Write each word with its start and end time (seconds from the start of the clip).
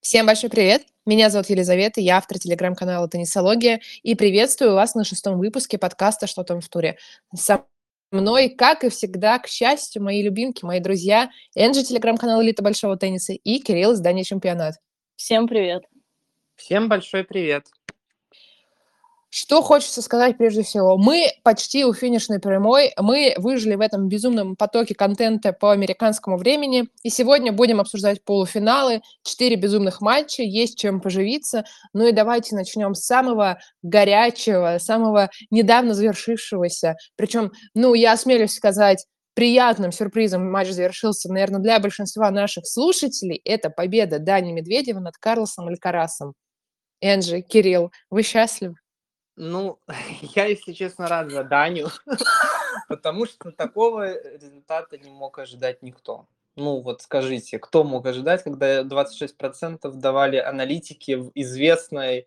Всем 0.00 0.26
большой 0.26 0.48
привет! 0.48 0.86
Меня 1.06 1.28
зовут 1.28 1.50
Елизавета, 1.50 2.00
я 2.00 2.18
автор 2.18 2.38
телеграм-канала 2.38 3.08
«Теннисология» 3.08 3.80
и 4.04 4.14
приветствую 4.14 4.74
вас 4.74 4.94
на 4.94 5.02
шестом 5.02 5.38
выпуске 5.38 5.76
подкаста 5.76 6.28
«Что 6.28 6.44
там 6.44 6.60
в 6.60 6.68
туре?». 6.68 6.98
Со 7.34 7.64
мной, 8.12 8.48
как 8.48 8.84
и 8.84 8.90
всегда, 8.90 9.40
к 9.40 9.48
счастью, 9.48 10.02
мои 10.04 10.22
любимки, 10.22 10.64
мои 10.64 10.78
друзья, 10.78 11.30
Энджи, 11.56 11.82
телеграм-канал 11.82 12.40
«Элита 12.42 12.62
большого 12.62 12.96
тенниса» 12.96 13.32
и 13.32 13.58
Кирилл, 13.58 13.94
издание 13.94 14.24
«Чемпионат». 14.24 14.76
Всем 15.16 15.48
привет! 15.48 15.82
Всем 16.54 16.88
большой 16.88 17.24
привет! 17.24 17.66
Что 19.30 19.60
хочется 19.60 20.00
сказать 20.00 20.38
прежде 20.38 20.62
всего? 20.62 20.96
Мы 20.96 21.26
почти 21.42 21.84
у 21.84 21.92
финишной 21.92 22.38
прямой, 22.40 22.92
мы 22.96 23.34
выжили 23.36 23.74
в 23.74 23.82
этом 23.82 24.08
безумном 24.08 24.56
потоке 24.56 24.94
контента 24.94 25.52
по 25.52 25.70
американскому 25.70 26.38
времени, 26.38 26.88
и 27.02 27.10
сегодня 27.10 27.52
будем 27.52 27.78
обсуждать 27.78 28.24
полуфиналы, 28.24 29.02
четыре 29.22 29.56
безумных 29.56 30.00
матча, 30.00 30.42
есть 30.42 30.78
чем 30.78 31.02
поживиться. 31.02 31.64
Ну 31.92 32.06
и 32.06 32.12
давайте 32.12 32.54
начнем 32.56 32.94
с 32.94 33.04
самого 33.04 33.58
горячего, 33.82 34.78
самого 34.78 35.28
недавно 35.50 35.92
завершившегося. 35.92 36.96
Причем, 37.14 37.52
ну, 37.74 37.92
я 37.92 38.12
осмелюсь 38.12 38.52
сказать, 38.54 39.04
приятным 39.34 39.92
сюрпризом 39.92 40.50
матч 40.50 40.70
завершился, 40.70 41.30
наверное, 41.30 41.60
для 41.60 41.78
большинства 41.80 42.30
наших 42.30 42.66
слушателей. 42.66 43.42
Это 43.44 43.68
победа 43.68 44.18
Дани 44.18 44.52
Медведева 44.52 45.00
над 45.00 45.18
Карлосом 45.18 45.68
Алькарасом. 45.68 46.32
Энджи, 47.02 47.42
Кирилл, 47.42 47.92
вы 48.10 48.22
счастливы? 48.22 48.76
Ну, 49.40 49.78
я, 50.34 50.46
если 50.46 50.72
честно, 50.72 51.06
рад 51.06 51.30
за 51.30 51.44
Даню, 51.44 51.88
потому 52.88 53.24
что 53.24 53.52
такого 53.52 54.20
результата 54.36 54.98
не 54.98 55.10
мог 55.10 55.38
ожидать 55.38 55.82
никто. 55.82 56.26
Ну 56.56 56.80
вот 56.80 57.02
скажите, 57.02 57.60
кто 57.60 57.84
мог 57.84 58.04
ожидать, 58.04 58.42
когда 58.42 58.82
26% 58.82 59.92
давали 59.92 60.38
аналитики 60.38 61.12
в 61.12 61.30
известной 61.36 62.26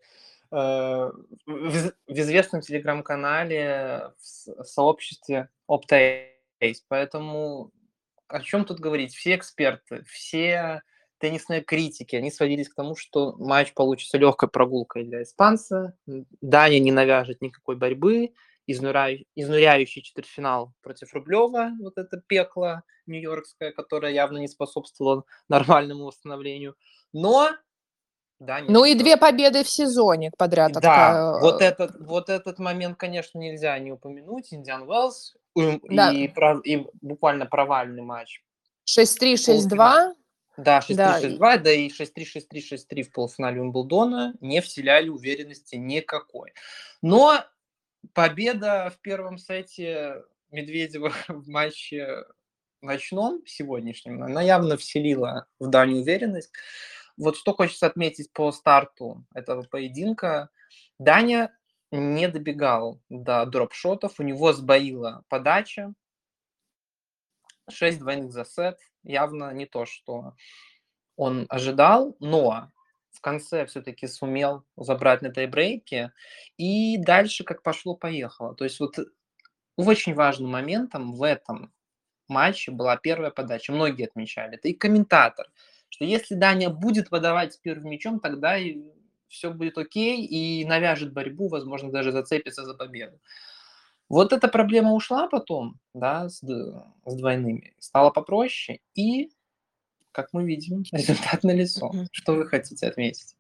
э, 0.52 1.12
в, 1.46 1.94
известном 2.08 2.62
телеграм-канале 2.62 4.14
в 4.18 4.64
сообществе 4.64 5.50
Optace. 5.70 6.78
Поэтому 6.88 7.72
о 8.30 8.40
чем 8.40 8.64
тут 8.64 8.80
говорить? 8.80 9.14
Все 9.14 9.36
эксперты, 9.36 10.06
все 10.08 10.82
теннисные 11.22 11.62
критики, 11.62 12.16
они 12.16 12.32
сводились 12.32 12.70
к 12.70 12.76
тому, 12.76 12.96
что 12.96 13.36
матч 13.38 13.74
получится 13.74 14.18
легкой 14.18 14.50
прогулкой 14.50 15.04
для 15.06 15.24
испанца. 15.24 15.96
Даня 16.42 16.80
не 16.80 16.92
навяжет 16.92 17.42
никакой 17.42 17.76
борьбы. 17.76 18.34
Изнуряющий, 18.68 19.28
изнуряющий 19.36 20.02
четвертьфинал 20.04 20.72
против 20.82 21.14
Рублева, 21.14 21.72
вот 21.82 21.98
это 21.98 22.22
пекло 22.26 22.84
нью-йоркское, 23.08 23.72
которое 23.72 24.14
явно 24.14 24.38
не 24.38 24.48
способствовало 24.48 25.24
нормальному 25.50 26.06
восстановлению. 26.06 26.76
Но 27.12 27.50
да, 28.40 28.60
ну 28.68 28.86
и 28.86 28.96
две 28.96 29.18
победы 29.18 29.64
в 29.64 29.70
сезоне 29.70 30.32
подряд. 30.36 30.74
Да, 30.74 31.36
от... 31.36 31.42
вот, 31.42 31.62
этот, 31.62 32.00
вот 32.00 32.30
этот 32.30 32.58
момент, 32.60 32.98
конечно, 32.98 33.38
нельзя 33.38 33.78
не 33.78 33.92
упомянуть. 33.92 34.52
Индиан 34.52 34.90
Уэллс 34.90 35.36
да. 35.56 36.12
и, 36.12 36.32
и 36.64 36.88
буквально 37.02 37.46
провальный 37.46 38.02
матч. 38.02 38.42
6-3, 38.88 39.34
6-2. 39.34 40.14
Да, 40.64 40.80
6-3-6-2, 40.80 41.38
да. 41.38 41.58
да 41.58 41.72
и 41.72 41.90
6-3-6-3-6-3 41.90 43.04
в 43.04 43.12
полуфинале 43.12 43.62
Умблдона 43.62 44.34
не 44.42 44.62
вселяли 44.62 45.10
уверенности 45.10 45.76
никакой. 45.76 46.54
Но 47.02 47.44
победа 48.14 48.92
в 48.96 49.00
первом 49.02 49.38
сете 49.38 50.24
Медведева 50.52 51.12
в 51.28 51.48
матче 51.48 52.26
ночном 52.82 53.42
сегодняшнем, 53.46 54.24
она 54.24 54.42
явно 54.42 54.78
вселила 54.78 55.46
в 55.60 55.68
Даню 55.68 55.98
уверенность. 56.02 56.52
Вот 57.18 57.38
что 57.38 57.54
хочется 57.54 57.86
отметить 57.86 58.32
по 58.34 58.52
старту 58.52 59.26
этого 59.36 59.64
поединка. 59.64 60.50
Даня 60.98 61.56
не 61.92 62.28
добегал 62.28 63.02
до 63.10 63.46
дропшотов, 63.46 64.20
у 64.20 64.24
него 64.24 64.54
сбоила 64.54 65.24
подача, 65.30 65.94
6 67.74 68.00
двойных 68.00 68.32
за 68.32 68.46
сет, 68.46 68.80
явно 69.04 69.52
не 69.54 69.66
то, 69.66 69.86
что 69.86 70.36
он 71.16 71.46
ожидал, 71.50 72.16
но 72.20 72.72
в 73.12 73.22
конце 73.22 73.66
все-таки 73.66 74.08
сумел 74.08 74.64
забрать 74.78 75.22
на 75.22 75.32
тайбрейке, 75.32 76.12
и 76.58 76.98
дальше 76.98 77.44
как 77.44 77.62
пошло-поехало. 77.64 78.56
То 78.56 78.64
есть 78.64 78.80
вот 78.80 78.98
очень 79.76 80.14
важным 80.14 80.52
моментом 80.52 81.14
в 81.14 81.24
этом 81.24 81.74
матче 82.28 82.72
была 82.72 82.98
первая 82.98 83.32
подача. 83.32 83.74
Многие 83.74 84.08
отмечали, 84.08 84.56
это 84.56 84.70
и 84.70 84.74
комментатор, 84.74 85.48
что 85.90 86.06
если 86.06 86.36
Даня 86.36 86.70
будет 86.70 87.10
подавать 87.10 87.54
с 87.54 87.58
первым 87.58 87.92
мячом, 87.92 88.20
тогда 88.20 88.58
все 89.28 89.52
будет 89.52 89.78
окей, 89.78 90.26
и 90.26 90.66
навяжет 90.66 91.14
борьбу, 91.14 91.48
возможно, 91.48 91.92
даже 91.92 92.12
зацепится 92.12 92.64
за 92.64 92.74
победу. 92.74 93.20
Вот 94.12 94.34
эта 94.34 94.50
проблема 94.50 94.92
ушла 94.92 95.30
потом, 95.30 95.80
да, 95.94 96.28
с, 96.28 96.42
с 96.42 97.16
двойными, 97.16 97.74
стало 97.80 98.10
попроще, 98.10 98.82
и, 98.94 99.32
как 100.12 100.28
мы 100.34 100.44
видим, 100.44 100.84
результат 100.92 101.44
налицо. 101.44 101.94
Что 102.12 102.34
вы 102.34 102.46
хотите 102.46 102.88
отметить? 102.88 103.36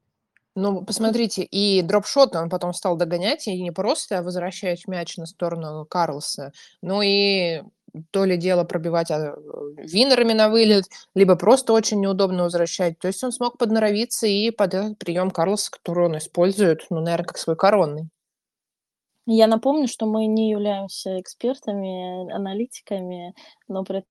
Ну, 0.55 0.85
посмотрите, 0.85 1.43
и 1.43 1.81
дропшот 1.81 2.37
он 2.37 2.49
потом 2.49 2.73
стал 2.73 2.95
догонять, 2.95 3.49
и 3.49 3.61
не 3.61 3.71
просто 3.71 4.23
возвращать 4.23 4.87
мяч 4.87 5.17
на 5.17 5.25
сторону 5.25 5.85
Карлса, 5.85 6.53
но 6.81 7.01
и 7.01 7.63
то 8.11 8.23
ли 8.23 8.37
дело 8.37 8.63
пробивать 8.63 9.11
а, 9.11 9.35
винерами 9.75 10.31
на 10.31 10.47
вылет, 10.47 10.85
либо 11.13 11.35
просто 11.35 11.73
очень 11.73 11.99
неудобно 11.99 12.43
возвращать. 12.43 12.97
То 12.97 13.09
есть 13.09 13.21
он 13.25 13.33
смог 13.33 13.57
подноровиться 13.57 14.25
и 14.25 14.51
под 14.51 14.73
этот 14.73 14.97
прием 14.97 15.31
Карлоса, 15.31 15.69
который 15.69 16.05
он 16.05 16.17
использует, 16.17 16.85
ну, 16.89 17.01
наверное, 17.01 17.25
как 17.25 17.37
свой 17.37 17.57
коронный. 17.57 18.09
Я 19.25 19.47
напомню, 19.47 19.87
что 19.87 20.05
мы 20.05 20.25
не 20.25 20.49
являемся 20.49 21.19
экспертами, 21.19 22.31
аналитиками, 22.33 23.33
но 23.67 23.83
при 23.83 24.03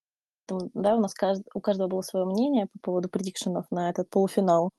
этом, 0.46 0.70
да, 0.74 0.94
у 0.94 1.00
нас 1.00 1.14
кажд... 1.14 1.42
у 1.54 1.60
каждого 1.60 1.88
было 1.88 2.02
свое 2.02 2.26
мнение 2.26 2.66
по 2.72 2.78
поводу 2.80 3.08
предикшенов 3.08 3.66
на 3.70 3.90
этот 3.90 4.08
полуфинал. 4.08 4.70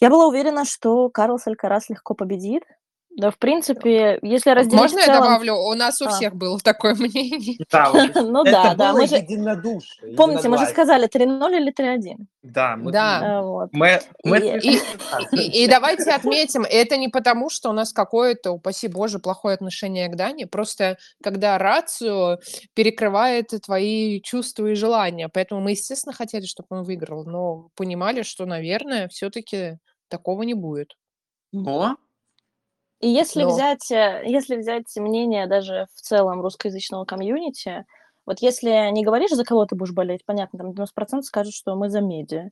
Я 0.00 0.10
была 0.10 0.26
уверена, 0.26 0.64
что 0.64 1.08
Карлос 1.08 1.46
Алькарас 1.46 1.88
легко 1.88 2.14
победит, 2.14 2.64
да, 3.14 3.30
в 3.30 3.36
принципе, 3.36 4.18
если 4.22 4.50
разделить 4.50 4.80
Можно 4.80 5.00
я 5.00 5.06
добавлю? 5.06 5.54
У 5.54 5.74
нас 5.74 6.00
у 6.00 6.06
а. 6.06 6.10
всех 6.10 6.34
было 6.34 6.58
такое 6.58 6.94
мнение. 6.98 7.58
Да, 7.70 7.92
ну 8.14 8.42
да, 8.42 8.74
да. 8.74 8.92
Мы 8.94 9.06
же 9.06 9.16
единодушие. 9.16 10.14
Помните, 10.16 10.48
мы 10.48 10.56
же 10.58 10.66
сказали 10.66 11.08
3-0 11.08 11.56
или 11.56 11.72
3-1. 11.72 12.16
Да, 12.42 12.76
мы, 12.76 12.90
да. 12.90 13.42
Вот. 13.42 13.68
мы, 13.72 14.00
мы 14.24 14.38
и, 14.38 14.78
и, 15.32 15.64
и 15.64 15.68
давайте 15.68 16.10
отметим, 16.10 16.64
это 16.68 16.96
не 16.96 17.08
потому, 17.08 17.50
что 17.50 17.70
у 17.70 17.72
нас 17.72 17.92
какое-то, 17.92 18.52
упаси 18.52 18.88
боже, 18.88 19.18
плохое 19.18 19.54
отношение 19.54 20.08
к 20.08 20.16
Дане, 20.16 20.46
просто 20.46 20.96
когда 21.22 21.58
рацию 21.58 22.40
перекрывает 22.74 23.50
твои 23.64 24.20
чувства 24.22 24.68
и 24.68 24.74
желания. 24.74 25.28
Поэтому 25.28 25.60
мы, 25.60 25.72
естественно, 25.72 26.14
хотели, 26.14 26.46
чтобы 26.46 26.68
он 26.70 26.82
выиграл, 26.84 27.24
но 27.24 27.68
понимали, 27.74 28.22
что, 28.22 28.46
наверное, 28.46 29.08
все-таки 29.08 29.78
такого 30.08 30.42
не 30.42 30.54
будет. 30.54 30.96
Но 31.52 31.96
и 33.02 33.08
если 33.08 33.42
Но... 33.42 33.50
взять, 33.50 33.90
э, 33.90 34.22
если 34.24 34.56
взять 34.56 34.86
мнение 34.96 35.48
даже 35.48 35.86
в 35.94 36.00
целом 36.00 36.40
русскоязычного 36.40 37.04
комьюнити, 37.04 37.84
вот 38.24 38.38
если 38.40 38.90
не 38.92 39.04
говоришь, 39.04 39.32
за 39.32 39.44
кого 39.44 39.66
ты 39.66 39.74
будешь 39.74 39.92
болеть, 39.92 40.24
понятно, 40.24 40.60
там 40.60 40.70
90% 40.70 41.22
скажут, 41.22 41.52
что 41.52 41.74
мы 41.74 41.90
за 41.90 42.00
медиа. 42.00 42.50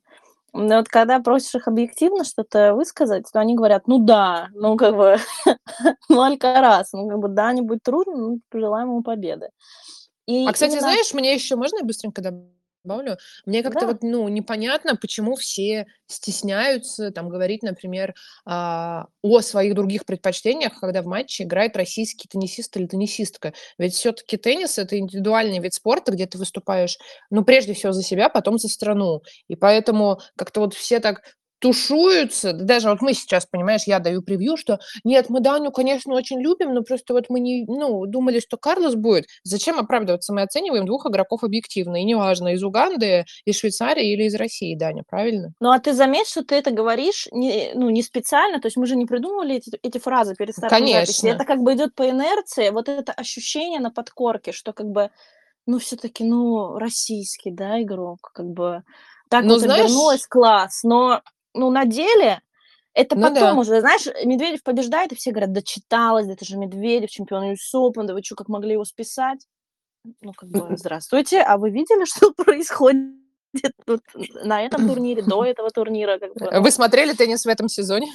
Но 0.53 0.78
вот 0.78 0.88
когда 0.88 1.21
просишь 1.21 1.55
их 1.55 1.69
объективно 1.69 2.25
что-то 2.25 2.75
высказать, 2.75 3.31
то 3.33 3.38
они 3.38 3.55
говорят, 3.55 3.87
ну 3.87 3.99
да, 4.00 4.49
ну 4.53 4.77
как 4.77 4.97
бы, 4.97 5.16
ну 6.09 6.22
Алькарас, 6.22 6.93
ну 6.93 7.09
как 7.09 7.21
бы 7.21 7.28
да, 7.28 7.53
не 7.53 7.62
будет 7.62 7.84
трудно, 7.84 8.17
ну 8.17 8.41
пожелаем 8.50 8.88
ему 8.88 9.03
победы. 9.05 9.50
И 10.27 10.44
а, 10.49 10.53
кстати, 10.53 10.72
именно... 10.72 10.82
знаешь, 10.82 11.15
мне 11.15 11.32
еще 11.32 11.55
можно 11.55 11.84
быстренько 11.84 12.22
добавить? 12.22 12.59
Добавлю. 12.85 13.19
Мне 13.47 13.63
как-то 13.63 13.81
Да. 13.81 13.87
вот, 13.89 14.03
ну, 14.03 14.27
непонятно, 14.29 14.97
почему 14.97 15.37
все 15.37 15.87
стесняются 16.07 17.11
там 17.11 17.29
говорить, 17.29 17.62
например, 17.62 18.15
а, 18.44 19.06
о 19.23 19.41
своих 19.41 19.75
других 19.75 20.05
предпочтениях, 20.06 20.81
когда 20.81 21.03
в 21.03 21.06
матче 21.06 21.44
играет 21.44 21.77
российский 21.77 22.29
теннисист 22.29 22.77
или 22.77 22.87
теннисистка. 22.87 23.53
Ведь 23.79 23.94
все-таки 23.94 24.37
теннис 24.37 24.79
это 24.79 24.99
индивидуальный 24.99 25.59
вид 25.59 25.75
спорта, 25.75 26.12
где 26.12 26.27
ты 26.27 26.38
выступаешь, 26.38 26.99
ну, 27.31 27.44
прежде 27.44 27.75
всего 27.75 27.93
за 27.93 28.03
себя, 28.03 28.29
потом 28.29 28.59
за 28.59 28.69
страну. 28.69 29.23
И 29.49 29.56
поэтому 29.56 30.21
как-то 30.37 30.61
вот 30.61 30.75
все 30.75 31.00
так 31.00 31.23
тушуются. 31.61 32.53
Даже 32.53 32.89
вот 32.89 33.01
мы 33.03 33.12
сейчас, 33.12 33.47
понимаешь, 33.47 33.83
я 33.87 33.99
даю 33.99 34.23
превью, 34.23 34.57
что 34.57 34.81
нет, 35.05 35.29
мы 35.29 35.41
Даню, 35.41 35.71
конечно, 35.71 36.15
очень 36.15 36.41
любим, 36.41 36.75
но 36.75 36.83
просто 36.83 37.12
вот 37.12 37.27
мы 37.29 37.39
не, 37.39 37.65
ну, 37.67 38.07
думали, 38.07 38.41
что 38.41 38.57
Карлос 38.57 38.95
будет. 38.95 39.27
Зачем 39.45 39.79
оправдываться? 39.79 40.33
Мы 40.33 40.43
оцениваем 40.43 40.87
двух 40.87 41.07
игроков 41.07 41.45
объективно, 41.45 42.01
и 42.01 42.05
неважно, 42.05 42.55
из 42.55 42.62
Уганды, 42.62 43.27
из 43.45 43.59
Швейцарии 43.59 44.12
или 44.12 44.25
из 44.25 44.35
России, 44.35 44.75
Даня, 44.75 45.05
правильно? 45.09 45.53
Ну, 45.61 45.71
а 45.71 45.79
ты 45.79 45.93
заметь, 45.93 46.29
что 46.29 46.43
ты 46.43 46.57
это 46.57 46.71
говоришь 46.71 47.29
не, 47.31 47.73
ну, 47.75 47.91
не 47.91 48.03
специально, 48.03 48.61
то 48.61 48.67
есть 48.67 48.77
мы 48.77 48.87
же 48.87 48.97
не 48.97 49.07
придумывали 49.07 49.57
эти, 49.57 49.79
эти 49.83 49.99
фразы 49.99 50.35
перед 50.35 50.55
стартом 50.55 50.79
Конечно. 50.79 51.07
записи. 51.07 51.27
Это 51.27 51.45
как 51.45 51.61
бы 51.61 51.75
идет 51.75 51.95
по 51.95 52.09
инерции, 52.09 52.71
вот 52.71 52.89
это 52.89 53.12
ощущение 53.12 53.81
на 53.81 53.91
подкорке, 53.91 54.53
что 54.53 54.73
как 54.73 54.87
бы, 54.87 55.11
ну, 55.67 55.79
все-таки, 55.79 56.25
ну, 56.25 56.79
российский, 56.79 57.51
да, 57.51 57.83
игрок, 57.83 58.31
как 58.33 58.47
бы 58.47 58.83
так 59.29 59.45
ну, 59.45 59.51
вот 59.51 59.61
знаешь... 59.61 59.85
обернулась 59.85 60.27
класс, 60.27 60.83
но 60.83 61.23
ну, 61.55 61.70
на 61.70 61.85
деле 61.85 62.41
это 62.93 63.17
ну, 63.17 63.29
потом 63.29 63.55
да. 63.55 63.55
уже, 63.55 63.81
знаешь, 63.81 64.06
Медведев 64.25 64.62
побеждает, 64.62 65.12
и 65.12 65.14
все 65.14 65.31
говорят, 65.31 65.52
да 65.52 65.62
читалось, 65.62 66.29
это 66.29 66.44
же 66.44 66.56
Медведев, 66.56 67.11
чемпион 67.11 67.52
US 67.52 67.75
Open, 67.75 68.05
да 68.05 68.14
вы 68.14 68.23
что, 68.23 68.35
как 68.35 68.49
могли 68.49 68.73
его 68.73 68.85
списать? 68.85 69.47
Ну, 70.23 70.32
как 70.32 70.49
бы, 70.49 70.76
здравствуйте, 70.76 71.41
а 71.41 71.56
вы 71.56 71.70
видели, 71.70 72.05
что 72.05 72.32
происходит 72.32 73.14
тут 73.87 74.00
на 74.44 74.64
этом 74.64 74.88
турнире, 74.88 75.23
до 75.23 75.44
этого 75.44 75.70
турнира? 75.70 76.19
Как 76.19 76.35
бы? 76.35 76.61
Вы 76.61 76.70
смотрели 76.70 77.12
теннис 77.12 77.44
в 77.44 77.49
этом 77.49 77.69
сезоне? 77.69 78.12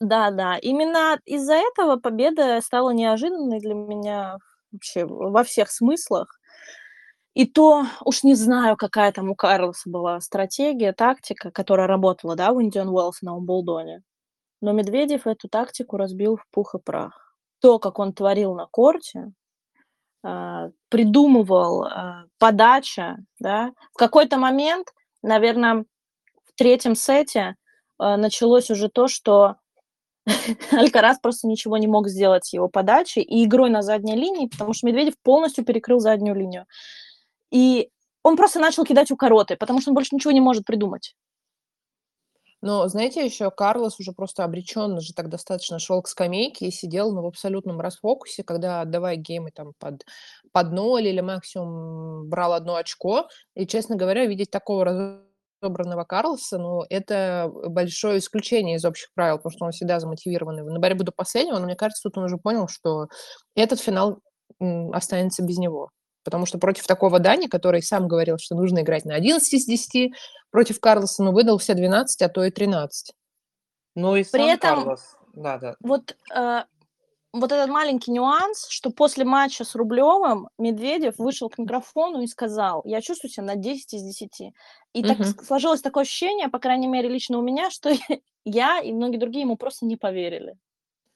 Да, 0.00 0.30
да. 0.30 0.58
Именно 0.58 1.18
из-за 1.24 1.54
этого 1.54 1.96
победа 1.96 2.60
стала 2.62 2.90
неожиданной 2.90 3.60
для 3.60 3.74
меня 3.74 4.38
вообще 4.72 5.06
во 5.06 5.42
всех 5.44 5.70
смыслах. 5.70 6.37
И 7.34 7.46
то 7.46 7.86
уж 8.04 8.24
не 8.24 8.34
знаю, 8.34 8.76
какая 8.76 9.12
там 9.12 9.30
у 9.30 9.34
Карлоса 9.34 9.88
была 9.88 10.20
стратегия, 10.20 10.92
тактика, 10.92 11.50
которая 11.50 11.86
работала, 11.86 12.34
да, 12.36 12.50
у 12.52 12.62
Индиан 12.62 12.88
Уэллс 12.88 13.22
на 13.22 13.36
Умблдоне. 13.36 14.02
Но 14.60 14.72
Медведев 14.72 15.26
эту 15.26 15.48
тактику 15.48 15.96
разбил 15.96 16.36
в 16.36 16.44
пух 16.50 16.74
и 16.74 16.78
прах. 16.78 17.36
То, 17.60 17.78
как 17.78 17.98
он 17.98 18.12
творил 18.12 18.54
на 18.54 18.66
корте, 18.66 19.32
а, 20.24 20.70
придумывал 20.88 21.84
а, 21.84 22.24
подача, 22.38 23.18
да. 23.38 23.72
В 23.92 23.98
какой-то 23.98 24.36
момент, 24.36 24.88
наверное, 25.22 25.84
в 26.44 26.52
третьем 26.56 26.96
сете 26.96 27.54
а, 27.98 28.16
началось 28.16 28.70
уже 28.70 28.88
то, 28.88 29.06
что 29.06 29.56
Алькарас 30.72 31.18
просто 31.20 31.46
ничего 31.46 31.78
не 31.78 31.86
мог 31.86 32.08
сделать 32.08 32.46
с 32.46 32.52
его 32.52 32.68
подачей 32.68 33.22
и 33.22 33.44
игрой 33.44 33.70
на 33.70 33.82
задней 33.82 34.16
линии, 34.16 34.48
потому 34.48 34.72
что 34.72 34.86
Медведев 34.86 35.14
полностью 35.22 35.64
перекрыл 35.64 36.00
заднюю 36.00 36.34
линию. 36.34 36.66
И 37.50 37.90
он 38.22 38.36
просто 38.36 38.60
начал 38.60 38.84
кидать 38.84 39.10
укороты, 39.10 39.56
потому 39.56 39.80
что 39.80 39.90
он 39.90 39.94
больше 39.94 40.14
ничего 40.14 40.32
не 40.32 40.40
может 40.40 40.64
придумать. 40.64 41.14
Но, 42.60 42.88
знаете, 42.88 43.24
еще 43.24 43.50
Карлос 43.52 44.00
уже 44.00 44.12
просто 44.12 44.42
обреченно 44.42 45.00
же 45.00 45.14
так 45.14 45.28
достаточно 45.28 45.78
шел 45.78 46.02
к 46.02 46.08
скамейке 46.08 46.66
и 46.66 46.70
сидел 46.72 47.12
ну, 47.12 47.22
в 47.22 47.26
абсолютном 47.26 47.80
расфокусе, 47.80 48.42
когда 48.42 48.80
отдавая 48.80 49.14
геймы 49.14 49.52
там 49.52 49.74
под, 49.78 50.04
под 50.50 50.72
ноль 50.72 51.06
или 51.06 51.20
максимум 51.20 52.28
брал 52.28 52.54
одно 52.54 52.74
очко. 52.74 53.28
И, 53.54 53.64
честно 53.66 53.94
говоря, 53.94 54.26
видеть 54.26 54.50
такого 54.50 54.84
разобранного 55.62 56.02
Карлоса, 56.02 56.58
ну, 56.58 56.82
это 56.90 57.48
большое 57.68 58.18
исключение 58.18 58.76
из 58.76 58.84
общих 58.84 59.12
правил, 59.14 59.36
потому 59.36 59.52
что 59.52 59.64
он 59.66 59.70
всегда 59.70 60.00
замотивированный 60.00 60.64
на 60.64 60.80
борьбу 60.80 61.04
до 61.04 61.12
последнего, 61.12 61.58
но 61.58 61.66
мне 61.66 61.76
кажется, 61.76 62.02
тут 62.02 62.18
он 62.18 62.24
уже 62.24 62.38
понял, 62.38 62.66
что 62.66 63.06
этот 63.54 63.78
финал 63.78 64.18
останется 64.92 65.44
без 65.44 65.58
него 65.58 65.90
потому 66.28 66.44
что 66.44 66.58
против 66.58 66.86
такого 66.86 67.18
Дани, 67.18 67.46
который 67.46 67.82
сам 67.82 68.06
говорил, 68.06 68.36
что 68.38 68.54
нужно 68.54 68.80
играть 68.80 69.06
на 69.06 69.14
11 69.14 69.50
из 69.54 69.64
10, 69.64 70.12
против 70.50 70.78
Карлоса, 70.78 71.22
ну, 71.22 71.32
выдал 71.32 71.56
все 71.56 71.72
12, 71.72 72.20
а 72.20 72.28
то 72.28 72.44
и 72.44 72.50
13. 72.50 73.14
Ну 73.94 74.14
и 74.14 74.24
При 74.30 74.46
этом, 74.46 74.84
Карлос, 74.84 75.16
да, 75.32 75.56
да. 75.56 75.74
Вот, 75.80 76.14
э, 76.34 76.64
вот 77.32 77.50
этот 77.50 77.70
маленький 77.70 78.10
нюанс, 78.10 78.66
что 78.68 78.90
после 78.90 79.24
матча 79.24 79.64
с 79.64 79.74
Рублевым 79.74 80.50
Медведев 80.58 81.14
вышел 81.16 81.48
к 81.48 81.56
микрофону 81.56 82.20
и 82.20 82.26
сказал, 82.26 82.82
я 82.84 83.00
чувствую 83.00 83.30
себя 83.30 83.44
на 83.44 83.56
10 83.56 83.94
из 83.94 84.02
10. 84.02 84.52
И 84.92 85.00
угу. 85.00 85.08
так 85.08 85.44
сложилось 85.44 85.80
такое 85.80 86.02
ощущение, 86.02 86.48
по 86.48 86.58
крайней 86.58 86.88
мере, 86.88 87.08
лично 87.08 87.38
у 87.38 87.42
меня, 87.42 87.70
что 87.70 87.90
я 88.44 88.80
и 88.80 88.92
многие 88.92 89.16
другие 89.16 89.44
ему 89.44 89.56
просто 89.56 89.86
не 89.86 89.96
поверили. 89.96 90.58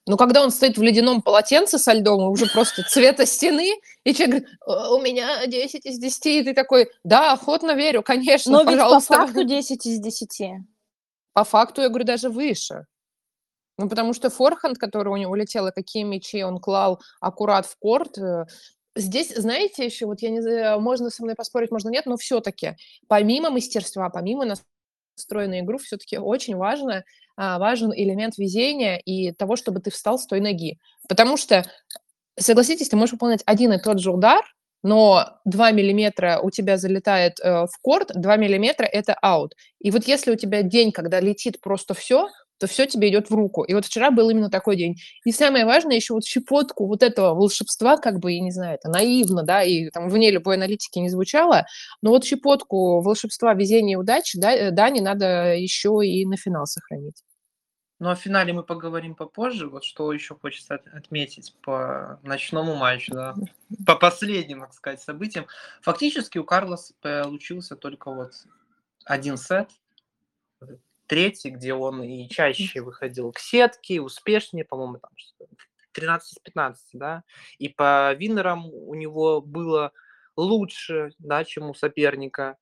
Но 0.07 0.17
когда 0.17 0.43
он 0.43 0.51
стоит 0.51 0.77
в 0.77 0.83
ледяном 0.83 1.23
полотенце 1.23 1.79
со 1.79 1.93
льдом, 1.93 2.23
уже 2.31 2.47
просто 2.47 2.83
цвета 2.83 3.25
стены, 3.25 3.73
и 4.03 4.13
человек 4.13 4.45
говорит, 4.67 4.91
у 4.91 5.01
меня 5.01 5.47
10 5.47 5.87
из 5.87 5.99
10, 5.99 6.27
и 6.27 6.43
ты 6.43 6.55
такой, 6.55 6.91
да, 7.05 7.33
охотно 7.33 7.73
верю, 7.73 8.03
конечно, 8.03 8.51
Но 8.51 8.65
пожалуйста. 8.65 9.15
ведь 9.15 9.21
по 9.21 9.27
факту 9.27 9.45
10 9.45 9.87
из 9.87 10.01
10. 10.01 10.43
По 11.33 11.45
факту, 11.45 11.83
я 11.83 11.89
говорю, 11.89 12.05
даже 12.05 12.31
выше. 12.31 12.87
Ну, 13.79 13.89
потому 13.89 14.13
что 14.13 14.29
форхенд, 14.29 14.77
который 14.77 15.09
у 15.09 15.17
него 15.17 15.33
улетел, 15.33 15.69
и 15.69 15.73
какие 15.73 16.03
мячи 16.03 16.43
он 16.43 16.59
клал 16.59 17.01
аккурат 17.21 17.67
в 17.67 17.77
корт, 17.79 18.19
э, 18.19 18.45
Здесь, 18.95 19.35
знаете, 19.35 19.87
еще 19.87 20.05
вот 20.05 20.21
я 20.21 20.29
не 20.29 20.43
знаю, 20.43 20.79
можно 20.79 21.09
со 21.09 21.23
мной 21.23 21.35
поспорить, 21.35 21.71
можно 21.71 21.89
нет, 21.89 22.05
но 22.05 22.19
все-таки 22.19 22.77
помимо 23.09 23.49
мастерства, 23.49 24.11
помимо 24.11 24.45
настроя 25.17 25.49
на 25.49 25.61
игру, 25.61 25.79
все-таки 25.79 26.19
очень 26.19 26.57
важно 26.57 27.03
важен 27.37 27.93
элемент 27.95 28.39
везения 28.39 28.97
и 28.97 29.33
того, 29.33 29.57
чтобы 29.57 29.81
ты 29.81 29.91
встал 29.91 30.19
с 30.19 30.27
той 30.27 30.41
ноги. 30.41 30.79
Потому 31.09 31.37
что, 31.37 31.65
согласитесь, 32.39 32.89
ты 32.89 32.97
можешь 32.97 33.13
выполнять 33.13 33.43
один 33.47 33.73
и 33.73 33.81
тот 33.81 34.01
же 34.01 34.11
удар, 34.11 34.43
но 34.83 35.39
2 35.45 35.71
миллиметра 35.71 36.41
у 36.43 36.51
тебя 36.51 36.77
залетает 36.77 37.39
э, 37.41 37.67
в 37.67 37.79
корт, 37.81 38.11
2 38.15 38.37
миллиметра– 38.37 38.85
это 38.93 39.15
аут. 39.15 39.55
И 39.79 39.91
вот 39.91 40.05
если 40.09 40.33
у 40.33 40.37
тебя 40.37 40.63
день, 40.63 40.91
когда 40.93 41.21
летит 41.21 41.61
просто 41.61 41.95
все, 41.95 42.29
то 42.63 42.69
все 42.69 42.87
тебе 42.87 43.09
идет 43.09 43.29
в 43.29 43.35
руку. 43.35 43.65
И 43.65 43.75
вот 43.75 43.87
вчера 43.87 44.13
был 44.13 44.31
именно 44.31 44.49
такой 44.49 44.77
день. 44.77 44.95
И 45.25 45.33
самое 45.33 45.67
важное 45.67 45.97
еще 45.97 46.15
вот 46.15 46.25
щепотку 46.25 46.87
вот 46.87 47.03
этого 47.03 47.35
волшебства, 47.35 47.97
как 47.97 48.21
бы, 48.21 48.31
я 48.31 48.41
не 48.41 48.53
знаю, 48.53 48.77
это 48.77 48.89
наивно, 48.89 49.43
да, 49.43 49.65
и 49.65 49.91
там 49.91 50.09
вне 50.09 50.31
любой 50.31 50.55
аналитики 50.55 51.01
не 51.01 51.09
звучало, 51.09 51.67
но 52.03 52.11
вот 52.11 52.25
щепотку 52.25 53.01
волшебства, 53.01 53.53
везения 53.55 53.95
и 53.95 53.97
удачи, 53.97 54.39
да, 54.39 54.53
э, 54.53 54.71
да, 54.71 54.91
не 54.91 55.01
надо 55.01 55.57
еще 55.57 56.03
и 56.05 56.25
на 56.25 56.37
финал 56.37 56.67
сохранить. 56.67 57.25
Ну, 57.99 58.11
о 58.11 58.15
финале 58.15 58.53
мы 58.53 58.63
поговорим 58.63 59.17
попозже. 59.17 59.69
Вот 59.69 59.83
что 59.83 60.13
еще 60.13 60.37
хочется 60.37 60.81
отметить 60.93 61.57
по 61.63 62.21
ночному 62.23 62.77
матчу, 62.77 63.13
да, 63.13 63.35
по 63.85 63.97
последним, 63.97 64.61
так 64.61 64.73
сказать, 64.73 65.03
событиям. 65.03 65.47
Фактически 65.81 66.39
у 66.39 66.45
Карлоса 66.45 66.95
получился 67.01 67.75
только 67.75 68.13
вот 68.13 68.35
один 69.05 69.37
сет, 69.37 69.69
третий, 71.13 71.51
где 71.51 71.75
он 71.75 72.03
и 72.03 72.27
чаще 72.27 72.81
выходил 72.81 73.33
к 73.33 73.39
сетке, 73.39 74.01
успешнее, 74.01 74.65
по-моему, 74.65 74.97
там 74.97 75.11
13 75.93 76.33
из 76.33 76.39
15, 76.39 76.89
да, 76.95 77.23
и 77.59 77.69
по 77.69 78.15
винерам 78.15 78.65
у 78.73 78.95
него 78.95 79.43
было 79.43 79.93
лучше, 80.37 81.11
да, 81.19 81.45
чем 81.45 81.69
у 81.69 81.75
соперника, 81.75 82.57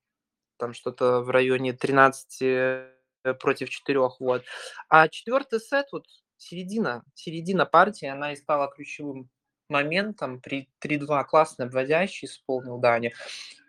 там 0.56 0.74
что-то 0.74 1.20
в 1.20 1.30
районе 1.30 1.74
13 1.74 2.42
э, 2.42 2.92
против 3.38 3.70
4, 3.70 4.00
вот. 4.18 4.42
А 4.88 5.06
четвертый 5.06 5.60
сет, 5.60 5.86
вот 5.92 6.06
середина, 6.36 7.04
середина 7.14 7.66
партии, 7.66 8.06
она 8.06 8.32
и 8.32 8.36
стала 8.36 8.66
ключевым 8.66 9.30
моментом 9.68 10.40
при 10.40 10.68
3-2 10.84 11.24
классно 11.26 11.66
обводящий 11.66 12.26
исполнил 12.26 12.78
Дани. 12.78 13.14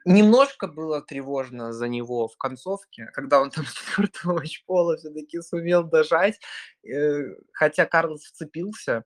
Немножко 0.06 0.68
было 0.68 1.01
тревожно 1.01 1.74
за 1.74 1.88
него 1.88 2.27
в 2.27 2.38
концовке, 2.38 3.06
когда 3.13 3.39
он 3.42 3.51
там 3.51 3.65
с 3.68 3.74
четвертого 3.74 4.33
матчпола 4.33 4.98
все-таки 4.98 5.42
сумел 5.42 5.83
дожать, 5.83 6.39
э, 6.84 7.36
хотя 7.53 7.86
Карлос 7.86 8.24
вцепился, 8.24 9.03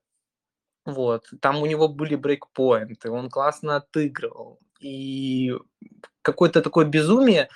вот, 0.84 1.28
там 1.40 1.62
у 1.62 1.66
него 1.66 1.88
были 1.88 2.14
брейкпоинты, 2.14 3.10
он 3.10 3.28
классно 3.28 3.76
отыгрывал, 3.76 4.60
и 4.80 5.52
какое-то 6.22 6.62
такое 6.62 6.86
безумие, 6.86 7.48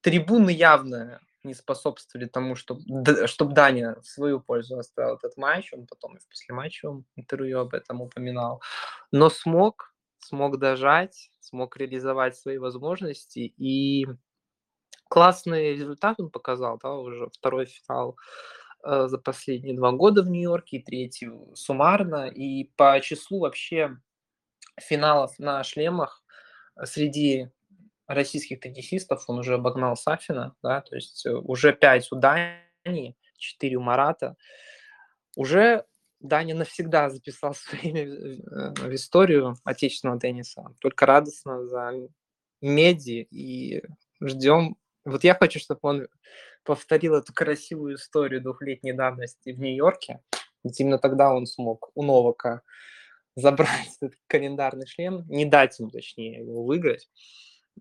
трибуны 0.00 0.50
явно 0.50 1.20
не 1.44 1.54
способствовали 1.54 2.26
тому, 2.26 2.56
чтобы, 2.56 3.26
чтобы 3.26 3.54
Даня 3.54 3.96
в 4.00 4.06
свою 4.06 4.40
пользу 4.40 4.78
оставил 4.78 5.16
этот 5.16 5.36
матч, 5.36 5.72
он 5.72 5.86
потом 5.86 6.16
и 6.16 6.20
в 6.20 6.28
послематчевом 6.28 7.04
интервью 7.16 7.60
об 7.60 7.74
этом 7.74 8.02
упоминал, 8.02 8.60
но 9.12 9.30
смог, 9.30 9.94
смог 10.20 10.58
дожать, 10.58 11.30
смог 11.40 11.76
реализовать 11.76 12.36
свои 12.36 12.58
возможности, 12.58 13.52
и 13.56 14.06
классный 15.08 15.74
результат 15.74 16.20
он 16.20 16.30
показал, 16.30 16.78
да, 16.82 16.92
уже 16.92 17.28
второй 17.32 17.66
финал 17.66 18.16
э, 18.84 19.06
за 19.06 19.18
последние 19.18 19.74
два 19.74 19.92
года 19.92 20.22
в 20.22 20.28
Нью-Йорке, 20.28 20.78
и 20.78 20.82
третий 20.82 21.30
суммарно, 21.54 22.28
и 22.28 22.64
по 22.76 23.00
числу 23.00 23.40
вообще 23.40 23.96
финалов 24.78 25.38
на 25.38 25.64
шлемах 25.64 26.22
среди 26.84 27.50
российских 28.06 28.60
теннисистов 28.60 29.24
он 29.28 29.38
уже 29.38 29.54
обогнал 29.54 29.96
Сафина, 29.96 30.54
да, 30.62 30.80
то 30.80 30.94
есть 30.96 31.26
э, 31.26 31.32
уже 31.32 31.72
5 31.72 32.12
у 32.12 32.16
Дани, 32.16 33.16
4 33.36 33.76
у 33.76 33.80
Марата. 33.80 34.36
Уже 35.36 35.84
Даня 36.20 36.54
навсегда 36.54 37.10
записал 37.10 37.54
свое 37.54 37.82
имя 37.82 38.02
э, 38.02 38.72
в 38.74 38.94
историю 38.94 39.56
отечественного 39.64 40.20
тенниса. 40.20 40.74
Только 40.80 41.06
радостно 41.06 41.66
за 41.66 41.92
Меди 42.60 43.28
и 43.30 43.82
ждем. 44.20 44.76
Вот 45.04 45.22
я 45.22 45.34
хочу, 45.34 45.60
чтобы 45.60 45.80
он 45.82 46.08
повторил 46.64 47.14
эту 47.14 47.32
красивую 47.32 47.94
историю 47.94 48.42
двухлетней 48.42 48.92
давности 48.92 49.50
в 49.50 49.60
Нью-Йорке. 49.60 50.20
Ведь 50.64 50.80
именно 50.80 50.98
тогда 50.98 51.32
он 51.32 51.46
смог 51.46 51.90
у 51.94 52.02
Новака 52.02 52.62
забрать 53.36 53.96
этот 54.00 54.18
календарный 54.26 54.86
шлем, 54.86 55.24
не 55.28 55.44
дать 55.44 55.78
ему, 55.78 55.90
точнее, 55.90 56.40
его 56.40 56.64
выиграть. 56.64 57.08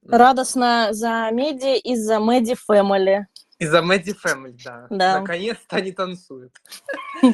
Радостно 0.06 0.90
за 0.92 1.30
Меди 1.32 1.80
и 1.80 1.96
за 1.96 2.20
Меди 2.20 2.54
Фэмили. 2.54 3.28
И 3.60 3.66
за 3.66 3.82
Мэдди 3.82 4.14
Фэмили, 4.14 4.58
да. 4.64 4.88
да. 4.90 5.20
Наконец-то 5.20 5.78
они 5.78 5.92
танцуют. 5.92 6.54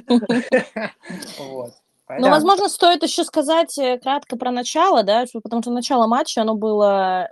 Вот. 1.38 1.74
Ну, 2.20 2.30
возможно, 2.30 2.68
стоит 2.68 3.02
еще 3.02 3.24
сказать 3.24 3.78
э, 3.78 3.98
кратко 3.98 4.36
про 4.36 4.52
начало, 4.52 5.04
да, 5.04 5.26
потому 5.42 5.62
что 5.62 5.72
начало 5.72 6.06
матча, 6.06 6.42
оно 6.42 6.54
было 6.54 7.30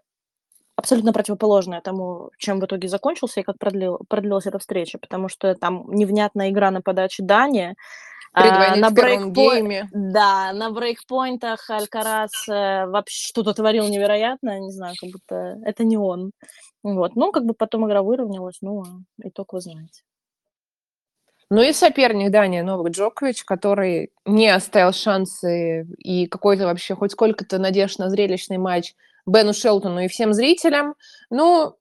абсолютно 0.75 1.13
противоположное 1.13 1.81
тому, 1.81 2.31
чем 2.37 2.59
в 2.59 2.65
итоге 2.65 2.87
закончился 2.87 3.41
и 3.41 3.43
как 3.43 3.57
продлил, 3.59 3.99
продлилась 4.07 4.47
эта 4.47 4.59
встреча, 4.59 4.97
потому 4.97 5.29
что 5.29 5.53
там 5.55 5.85
невнятная 5.91 6.49
игра 6.49 6.71
на 6.71 6.81
подаче 6.81 7.21
Дани, 7.21 7.75
а, 8.33 8.75
на 8.77 8.91
брейкпоинте. 8.91 9.89
Да, 9.91 10.53
на 10.53 10.71
брейкпоинтах 10.71 11.69
Алькарас 11.69 12.47
э, 12.47 12.85
вообще 12.85 13.27
что-то 13.27 13.53
творил 13.53 13.89
невероятно, 13.89 14.57
не 14.59 14.71
знаю, 14.71 14.95
как 14.99 15.09
будто 15.11 15.59
это 15.65 15.83
не 15.83 15.97
он. 15.97 16.31
Вот. 16.83 17.15
Ну, 17.15 17.31
как 17.31 17.45
бы 17.45 17.53
потом 17.53 17.87
игра 17.87 18.01
выровнялась, 18.01 18.57
ну, 18.61 18.83
а 18.83 19.27
итог 19.27 19.53
вы 19.53 19.61
знаете. 19.61 20.03
Ну 21.49 21.61
и 21.61 21.73
соперник 21.73 22.31
Дани 22.31 22.61
Новак 22.61 22.91
Джокович, 22.93 23.43
который 23.43 24.11
не 24.25 24.47
оставил 24.47 24.93
шансы 24.93 25.85
и 25.97 26.25
какой-то 26.27 26.63
вообще 26.65 26.95
хоть 26.95 27.11
сколько-то 27.11 27.57
надежд 27.57 27.99
на 27.99 28.09
зрелищный 28.09 28.57
матч 28.57 28.93
Бену 29.25 29.53
Шелтону 29.53 29.99
и 29.99 30.07
всем 30.07 30.33
зрителям. 30.33 30.95
Ну, 31.29 31.75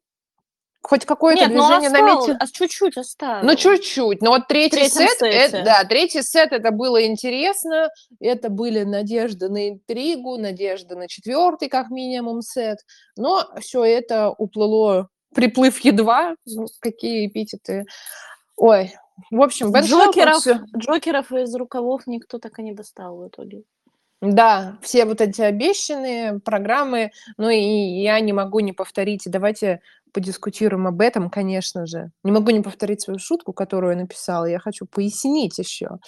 хоть 0.82 1.04
какое-то 1.04 1.42
Нет, 1.42 1.52
ну, 1.52 1.66
движение 1.66 1.90
ну, 1.90 1.98
наметил. 1.98 2.36
А 2.38 2.46
чуть-чуть 2.46 2.96
оставил. 2.96 3.46
Ну, 3.46 3.54
чуть-чуть. 3.54 4.22
Но 4.22 4.30
вот 4.30 4.48
третий 4.48 4.88
сет, 4.88 5.18
это, 5.20 5.62
да, 5.62 5.84
третий 5.84 6.22
сет, 6.22 6.52
это 6.52 6.70
было 6.70 7.04
интересно. 7.06 7.88
Это 8.18 8.48
были 8.48 8.82
надежды 8.82 9.48
на 9.48 9.68
интригу, 9.68 10.36
надежды 10.36 10.96
на 10.96 11.08
четвертый, 11.08 11.68
как 11.68 11.90
минимум, 11.90 12.42
сет. 12.42 12.78
Но 13.16 13.44
все 13.60 13.84
это 13.84 14.30
уплыло, 14.30 15.08
приплыв 15.34 15.78
едва. 15.80 16.34
Ну, 16.46 16.66
какие 16.80 17.26
эпитеты. 17.26 17.84
Ой, 18.56 18.92
в 19.30 19.42
общем, 19.42 19.72
Бен 19.72 19.84
Джокеров, 19.84 20.44
Джокеров 20.76 21.32
из 21.32 21.54
рукавов 21.54 22.06
никто 22.06 22.38
так 22.38 22.58
и 22.58 22.62
не 22.62 22.72
достал 22.72 23.18
в 23.18 23.28
итоге. 23.28 23.64
Да, 24.20 24.76
все 24.82 25.06
вот 25.06 25.22
эти 25.22 25.40
обещанные 25.40 26.40
программы, 26.40 27.10
ну 27.38 27.48
и 27.48 27.58
я 27.58 28.20
не 28.20 28.34
могу 28.34 28.60
не 28.60 28.74
повторить, 28.74 29.22
давайте 29.24 29.80
подискутируем 30.12 30.86
об 30.86 31.00
этом, 31.00 31.30
конечно 31.30 31.86
же. 31.86 32.10
Не 32.24 32.32
могу 32.32 32.50
не 32.50 32.60
повторить 32.60 33.02
свою 33.02 33.18
шутку, 33.18 33.52
которую 33.52 33.92
я 33.92 33.98
написала, 33.98 34.44
я 34.46 34.58
хочу 34.58 34.86
пояснить 34.86 35.58
еще. 35.58 35.98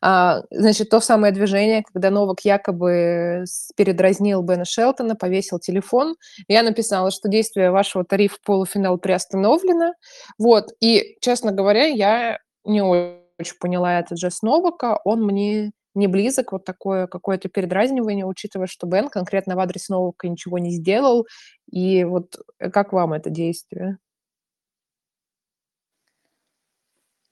А, 0.00 0.42
значит, 0.50 0.90
то 0.90 1.00
самое 1.00 1.32
движение, 1.32 1.82
когда 1.92 2.10
Новак 2.10 2.40
якобы 2.42 3.44
передразнил 3.76 4.42
Бена 4.42 4.64
Шелтона, 4.64 5.14
повесил 5.16 5.58
телефон, 5.58 6.16
я 6.48 6.62
написала, 6.62 7.10
что 7.10 7.28
действие 7.28 7.70
вашего 7.70 8.04
тарифа 8.04 8.36
полуфинал 8.44 8.98
приостановлено, 8.98 9.92
вот, 10.38 10.70
и, 10.80 11.16
честно 11.20 11.52
говоря, 11.52 11.86
я 11.86 12.38
не 12.64 12.82
очень 12.82 13.56
поняла 13.60 14.00
этот 14.00 14.18
жест 14.18 14.42
Новака, 14.42 14.98
он 15.04 15.24
мне 15.24 15.72
не 15.94 16.06
близок, 16.06 16.52
вот 16.52 16.64
такое 16.64 17.06
какое-то 17.06 17.48
передразнивание, 17.48 18.26
учитывая, 18.26 18.66
что 18.66 18.86
Бен 18.86 19.08
конкретно 19.08 19.56
в 19.56 19.60
адрес 19.60 19.88
Новака 19.88 20.28
ничего 20.28 20.58
не 20.58 20.70
сделал. 20.70 21.26
И 21.70 22.04
вот 22.04 22.36
э, 22.58 22.70
как 22.70 22.92
вам 22.92 23.12
это 23.12 23.30
действие? 23.30 23.98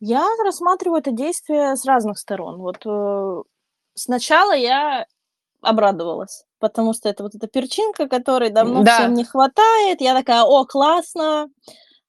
Я 0.01 0.27
рассматриваю 0.45 1.01
это 1.01 1.11
действие 1.11 1.75
с 1.77 1.85
разных 1.87 2.19
сторон. 2.19 2.59
Вот 2.59 2.85
э, 2.85 3.43
сначала 3.95 4.55
я 4.55 5.07
обрадовалась, 5.63 6.45
потому 6.59 6.93
что 6.93 7.09
это 7.09 7.23
вот 7.23 7.35
эта 7.35 7.47
перчинка, 7.47 8.09
которой 8.09 8.51
давно 8.51 8.83
да. 8.83 8.99
всем 8.99 9.15
не 9.15 9.25
хватает. 9.25 10.01
Я 10.01 10.15
такая, 10.15 10.43
о, 10.43 10.65
классно, 10.67 11.49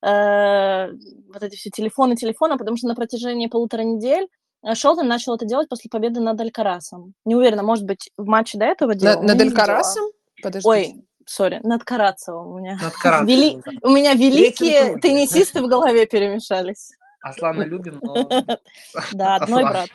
э, 0.01 0.91
вот 1.33 1.43
эти 1.43 1.55
все 1.55 1.69
телефоны, 1.69 2.15
телефоны, 2.15 2.57
потому 2.57 2.77
что 2.77 2.87
на 2.87 2.95
протяжении 2.95 3.47
полутора 3.47 3.83
недель 3.83 4.27
Э, 4.63 4.75
Шелдон 4.75 5.07
начал 5.07 5.35
это 5.35 5.45
делать 5.45 5.69
после 5.69 5.89
победы 5.89 6.19
над 6.19 6.39
Алькарасом. 6.39 7.13
Не 7.25 7.35
уверена, 7.35 7.63
может 7.63 7.85
быть, 7.85 8.11
в 8.17 8.25
матче 8.25 8.57
до 8.57 8.65
этого 8.65 8.95
делал. 8.95 9.21
На, 9.21 9.33
над 9.33 9.41
Алькарасом? 9.41 10.05
Подождите. 10.41 10.69
Ой, 10.69 11.05
сори, 11.25 11.59
над 11.63 11.83
Карацевым 11.83 12.47
у 12.47 12.59
меня. 12.59 12.77
Над 12.81 12.93
Карацевым, 12.93 13.27
Вели... 13.27 13.61
да. 13.63 13.71
У 13.81 13.89
меня 13.89 14.13
великие 14.13 14.97
теннисисты 14.99 15.61
в 15.61 15.67
голове 15.67 16.05
перемешались. 16.05 16.91
Аслана 17.21 17.63
любим, 17.63 17.99
но... 18.01 18.27
Да, 19.13 19.35
одной 19.35 19.63
брат. 19.69 19.89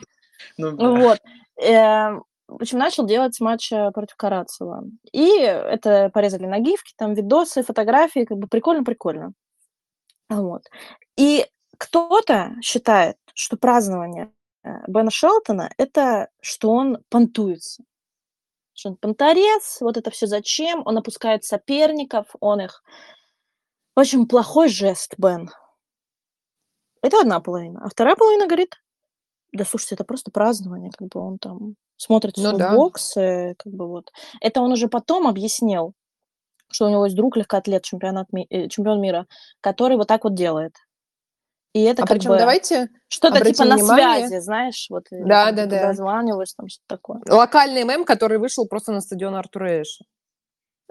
Ну 0.57 0.97
вот. 0.99 1.19
Эм, 1.57 2.23
в 2.47 2.61
общем, 2.61 2.77
начал 2.77 3.05
делать 3.05 3.39
матч 3.39 3.71
э, 3.71 3.91
против 3.91 4.15
Карацева. 4.15 4.83
И 5.11 5.29
это 5.39 6.09
порезали 6.13 6.45
на 6.45 6.59
гифки, 6.59 6.93
там 6.97 7.13
видосы, 7.13 7.63
фотографии, 7.63 8.25
как 8.25 8.37
бы 8.37 8.47
прикольно-прикольно. 8.47 9.33
Вот. 10.29 10.63
И 11.17 11.45
кто-то 11.77 12.55
считает, 12.61 13.17
что 13.33 13.57
празднование 13.57 14.31
Бена 14.87 15.11
Шелтона, 15.11 15.69
это 15.77 16.29
что 16.41 16.71
он 16.71 16.99
понтуется. 17.09 17.83
Что 18.73 18.89
он 18.89 18.95
понторез, 18.95 19.77
вот 19.81 19.97
это 19.97 20.09
все 20.09 20.25
зачем, 20.25 20.81
он 20.85 20.97
опускает 20.97 21.43
соперников, 21.43 22.27
он 22.39 22.61
их... 22.61 22.83
В 23.95 23.99
общем, 23.99 24.27
плохой 24.27 24.69
жест, 24.69 25.13
Бен. 25.17 25.51
Это 27.03 27.19
одна 27.19 27.39
половина. 27.39 27.81
А 27.83 27.89
вторая 27.89 28.15
половина 28.15 28.47
говорит, 28.47 28.81
да 29.51 29.65
слушайте, 29.65 29.95
это 29.95 30.03
просто 30.03 30.31
празднование, 30.31 30.91
как 30.97 31.09
бы 31.09 31.19
он 31.19 31.37
там 31.37 31.75
смотрит 31.97 32.37
ну, 32.37 32.57
да. 32.57 32.75
боксы, 32.75 33.55
как 33.57 33.71
бы 33.71 33.87
вот. 33.87 34.11
Это 34.41 34.61
он 34.61 34.71
уже 34.71 34.87
потом 34.87 35.27
объяснил, 35.27 35.93
что 36.71 36.85
у 36.85 36.89
него 36.89 37.05
есть 37.05 37.15
друг 37.15 37.37
легкоатлет, 37.37 37.83
чемпионат, 37.83 38.27
э, 38.49 38.67
чемпион 38.69 38.99
мира, 39.01 39.27
который 39.61 39.97
вот 39.97 40.07
так 40.07 40.23
вот 40.23 40.33
делает. 40.33 40.75
И 41.73 41.81
это 41.81 42.03
а 42.03 42.05
как 42.05 42.19
бы 42.19 42.37
давайте 42.37 42.89
что-то 43.07 43.43
типа 43.43 43.65
на 43.65 43.75
внимание. 43.77 44.27
связи, 44.27 44.41
знаешь, 44.41 44.85
вот 44.89 45.07
да, 45.09 45.51
да, 45.51 45.65
да. 45.65 45.87
дозваниваешь, 45.87 46.53
там 46.53 46.67
что-то 46.67 46.85
такое. 46.87 47.21
Локальный 47.27 47.83
мем, 47.83 48.05
который 48.05 48.37
вышел 48.37 48.67
просто 48.67 48.91
на 48.91 49.01
стадион 49.01 49.33
Артура 49.35 49.81
Эша. 49.81 50.05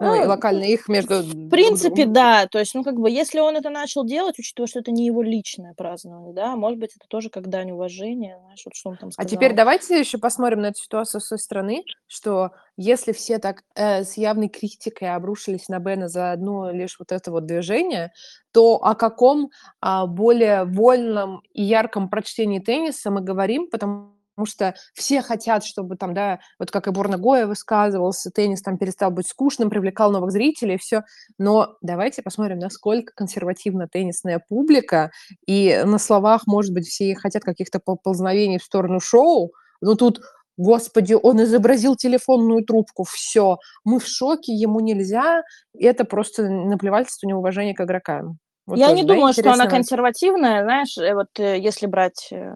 Ну, 0.07 0.23
и 0.23 0.27
локально 0.27 0.65
их 0.65 0.89
между... 0.89 1.23
В 1.23 1.49
принципе, 1.49 2.07
да. 2.07 2.47
То 2.47 2.59
есть, 2.59 2.75
ну, 2.75 2.83
как 2.83 2.97
бы, 2.97 3.11
если 3.11 3.41
он 3.41 3.57
это 3.57 3.71
начал 3.71 4.05
делать, 4.05 4.39
учитывая, 4.39 4.67
что 4.67 4.81
это 4.81 4.91
не 4.91 5.07
его 5.07 5.23
личное 5.23 5.75
празднование, 5.75 6.33
да, 6.33 6.57
может 6.57 6.79
быть, 6.79 6.91
это 6.97 7.07
тоже 7.09 7.31
как 7.31 7.49
дань 7.49 7.73
уважения, 7.73 8.39
знаешь, 8.43 8.63
вот 8.65 8.75
что 8.75 8.91
он 8.91 8.97
там 8.97 9.13
сказал. 9.13 9.27
А 9.27 9.29
теперь 9.29 9.55
давайте 9.55 9.99
еще 9.99 10.19
посмотрим 10.19 10.63
на 10.63 10.67
эту 10.67 10.83
ситуацию 10.83 11.21
с 11.21 11.29
той 11.29 11.39
стороны, 11.39 11.85
что 12.07 12.53
если 12.77 13.13
все 13.13 13.39
так 13.39 13.63
э, 13.75 14.05
с 14.05 14.17
явной 14.17 14.49
критикой 14.49 15.15
обрушились 15.15 15.69
на 15.69 15.79
Бена 15.79 16.09
за 16.09 16.33
одно 16.33 16.71
лишь 16.71 16.99
вот 16.99 17.13
это 17.13 17.31
вот 17.31 17.47
движение, 17.47 18.13
то 18.53 18.77
о 18.77 18.95
каком 18.95 19.51
а, 19.81 20.07
более 20.07 20.65
вольном 20.65 21.43
и 21.53 21.63
ярком 21.63 22.09
прочтении 22.09 22.59
тенниса 22.59 23.11
мы 23.11 23.21
говорим, 23.21 23.69
потому 23.71 24.13
потому 24.35 24.47
что 24.47 24.75
все 24.95 25.23
хотят, 25.23 25.65
чтобы 25.65 25.97
там, 25.97 26.15
да, 26.15 26.41
вот 26.59 26.71
как 26.71 26.89
и 26.89 26.91
Борнагоя 26.91 27.47
высказывался, 27.47 28.31
теннис 28.31 28.63
там 28.63 28.79
перестал 28.79 29.11
быть 29.11 29.29
скучным, 29.29 29.71
привлекал 29.71 30.11
новых 30.11 30.31
зрителей, 30.31 30.79
все. 30.79 31.03
Но 31.39 31.77
давайте 31.83 32.23
посмотрим, 32.23 32.59
насколько 32.59 33.13
консервативна 33.15 33.89
теннисная 33.89 34.43
публика, 34.49 35.11
и 35.47 35.83
на 35.85 35.99
словах, 35.99 36.47
может 36.47 36.73
быть, 36.73 36.87
все 36.87 37.15
хотят 37.15 37.43
каких-то 37.45 37.81
поползновений 37.81 38.59
в 38.59 38.65
сторону 38.65 39.01
шоу, 39.01 39.53
но 39.81 39.95
тут 39.95 40.21
Господи, 40.59 41.15
он 41.15 41.43
изобразил 41.43 41.97
телефонную 41.97 42.63
трубку, 42.63 43.05
все, 43.05 43.57
мы 43.85 43.99
в 43.99 44.07
шоке, 44.07 44.53
ему 44.53 44.81
нельзя, 44.81 45.43
это 45.79 46.05
просто 46.05 46.49
наплевательство, 46.49 47.27
неуважение 47.27 47.75
к 47.75 47.81
игрокам. 47.81 48.39
Вот 48.67 48.79
Я 48.79 48.89
тоже, 48.89 49.01
не 49.01 49.07
да, 49.07 49.15
думаю, 49.15 49.33
что 49.33 49.51
она 49.53 49.67
консервативная, 49.67 50.63
знаешь, 50.63 50.97
э, 50.99 51.15
вот 51.15 51.29
э, 51.39 51.59
если 51.59 51.87
брать 51.87 52.29
э, 52.31 52.53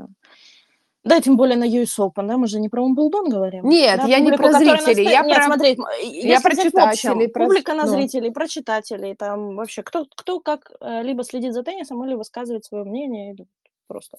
да, 1.07 1.21
тем 1.21 1.37
более 1.37 1.57
на 1.57 1.69
US 1.69 1.99
Open, 1.99 2.27
да, 2.27 2.37
мы 2.37 2.49
же 2.49 2.59
не 2.59 2.69
про 2.69 2.83
Умблдон 2.83 3.29
говорим. 3.29 3.69
Нет, 3.69 4.01
да, 4.01 4.07
я 4.07 4.19
публику, 4.19 4.43
не 4.43 4.51
про 4.51 4.59
зрителей, 4.59 5.05
я 5.05 5.23
Нет, 5.23 5.37
про... 5.37 5.45
смотри, 5.45 5.79
я 6.03 6.41
про 6.41 6.57
читателей. 6.57 7.29
Про... 7.29 7.45
Публика 7.45 7.75
на 7.75 7.85
ну. 7.85 7.93
зрителей, 7.93 8.33
про 8.33 8.49
читателей, 8.49 9.15
там 9.15 9.55
вообще 9.55 9.85
кто, 9.85 10.07
кто 10.17 10.41
как 10.41 10.73
э, 10.81 11.03
либо 11.05 11.23
следит 11.23 11.55
за 11.55 11.63
теннисом, 11.63 12.05
или 12.05 12.15
высказывает 12.15 12.65
свое 12.65 12.83
мнение, 12.83 13.35
или 13.35 13.47
просто... 13.87 14.19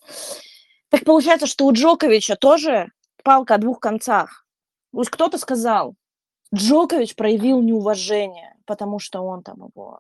Так 0.90 1.04
получается, 1.04 1.46
что 1.46 1.66
у 1.66 1.74
Джоковича 1.74 2.38
тоже 2.38 2.90
палка 3.22 3.56
о 3.56 3.58
двух 3.58 3.82
концах. 3.82 4.46
Пусть 4.92 5.10
кто-то 5.10 5.38
сказал, 5.38 5.96
Джокович 6.56 7.18
проявил 7.18 7.62
неуважение, 7.62 8.56
потому 8.66 9.00
что 9.00 9.20
он 9.24 9.44
там 9.44 9.58
его 9.58 10.00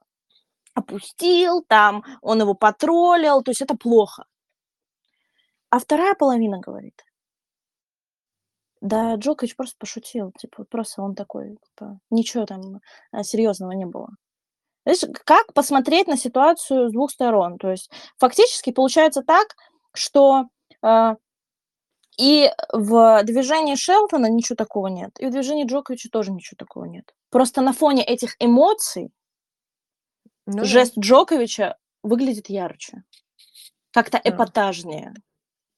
опустил, 0.73 1.65
там 1.67 2.05
он 2.21 2.39
его 2.39 2.53
потроллил, 2.53 3.41
то 3.41 3.51
есть 3.51 3.61
это 3.61 3.75
плохо. 3.75 4.23
А 5.77 5.79
вторая 5.79 6.15
половина 6.15 6.57
говорит: 6.57 7.05
Да, 8.81 9.13
Джокович 9.13 9.55
просто 9.55 9.75
пошутил, 9.77 10.31
типа, 10.31 10.63
просто 10.63 11.03
он 11.03 11.13
такой, 11.13 11.57
типа, 11.67 11.99
ничего 12.09 12.47
там, 12.47 12.79
а, 13.11 13.21
серьезного 13.23 13.73
не 13.73 13.85
было. 13.85 14.09
Знаешь, 14.87 15.03
как 15.23 15.53
посмотреть 15.53 16.07
на 16.07 16.17
ситуацию 16.17 16.89
с 16.89 16.93
двух 16.93 17.11
сторон? 17.11 17.59
То 17.59 17.69
есть 17.69 17.91
фактически 18.17 18.71
получается 18.71 19.21
так, 19.21 19.55
что, 19.93 20.45
а, 20.81 21.17
и 22.17 22.49
в 22.73 23.21
движении 23.23 23.75
Шелтона 23.75 24.31
ничего 24.31 24.55
такого 24.55 24.87
нет, 24.87 25.11
и 25.19 25.27
в 25.27 25.31
движении 25.31 25.65
Джоковича 25.65 26.09
тоже 26.09 26.31
ничего 26.31 26.55
такого 26.57 26.85
нет. 26.85 27.13
Просто 27.29 27.61
на 27.61 27.71
фоне 27.71 28.03
этих 28.03 28.35
эмоций 28.39 29.11
Ну 30.47 30.57
да. 30.57 30.63
жест 30.63 30.97
Джоковича 30.97 31.77
выглядит 32.01 32.49
ярче, 32.49 33.03
как-то 33.91 34.19
Да. 34.23 34.29
эпатажнее. 34.31 35.13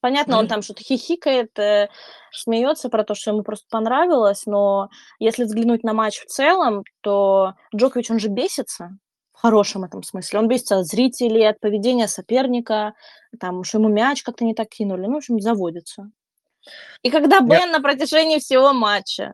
Понятно, 0.02 0.38
он 0.40 0.48
там 0.48 0.62
что-то 0.62 0.84
хихикает, 0.84 1.58
э, 1.60 1.90
смеется 2.32 2.90
про 2.90 3.04
то, 3.04 3.16
что 3.16 3.32
ему 3.32 3.44
просто 3.44 3.66
понравилось, 3.70 4.46
но 4.46 4.90
если 5.20 5.44
взглянуть 5.44 5.84
на 5.84 5.94
матч 5.94 6.20
в 6.20 6.26
целом, 6.26 6.84
то 7.02 7.56
Джокович, 7.76 8.12
он 8.12 8.20
же 8.20 8.30
бесится 8.30 8.98
в 9.34 9.42
хорошем 9.42 9.84
этом 9.84 10.04
смысле. 10.04 10.40
Он 10.40 10.48
бесится 10.48 10.80
от 10.80 10.86
зрителей, 10.86 11.48
от 11.48 11.60
поведения 11.60 12.08
соперника, 12.08 12.94
там, 13.40 13.64
что 13.64 13.78
ему 13.78 13.90
мяч 13.90 14.24
как-то 14.24 14.46
не 14.46 14.54
так 14.54 14.70
кинули. 14.70 15.06
Ну, 15.06 15.14
в 15.14 15.18
общем, 15.18 15.40
заводится. 15.40 16.10
И 17.02 17.10
когда 17.10 17.42
Бен 17.42 17.68
Я... 17.68 17.68
на 17.68 17.82
протяжении 17.82 18.40
всего 18.40 18.74
матча 18.74 19.34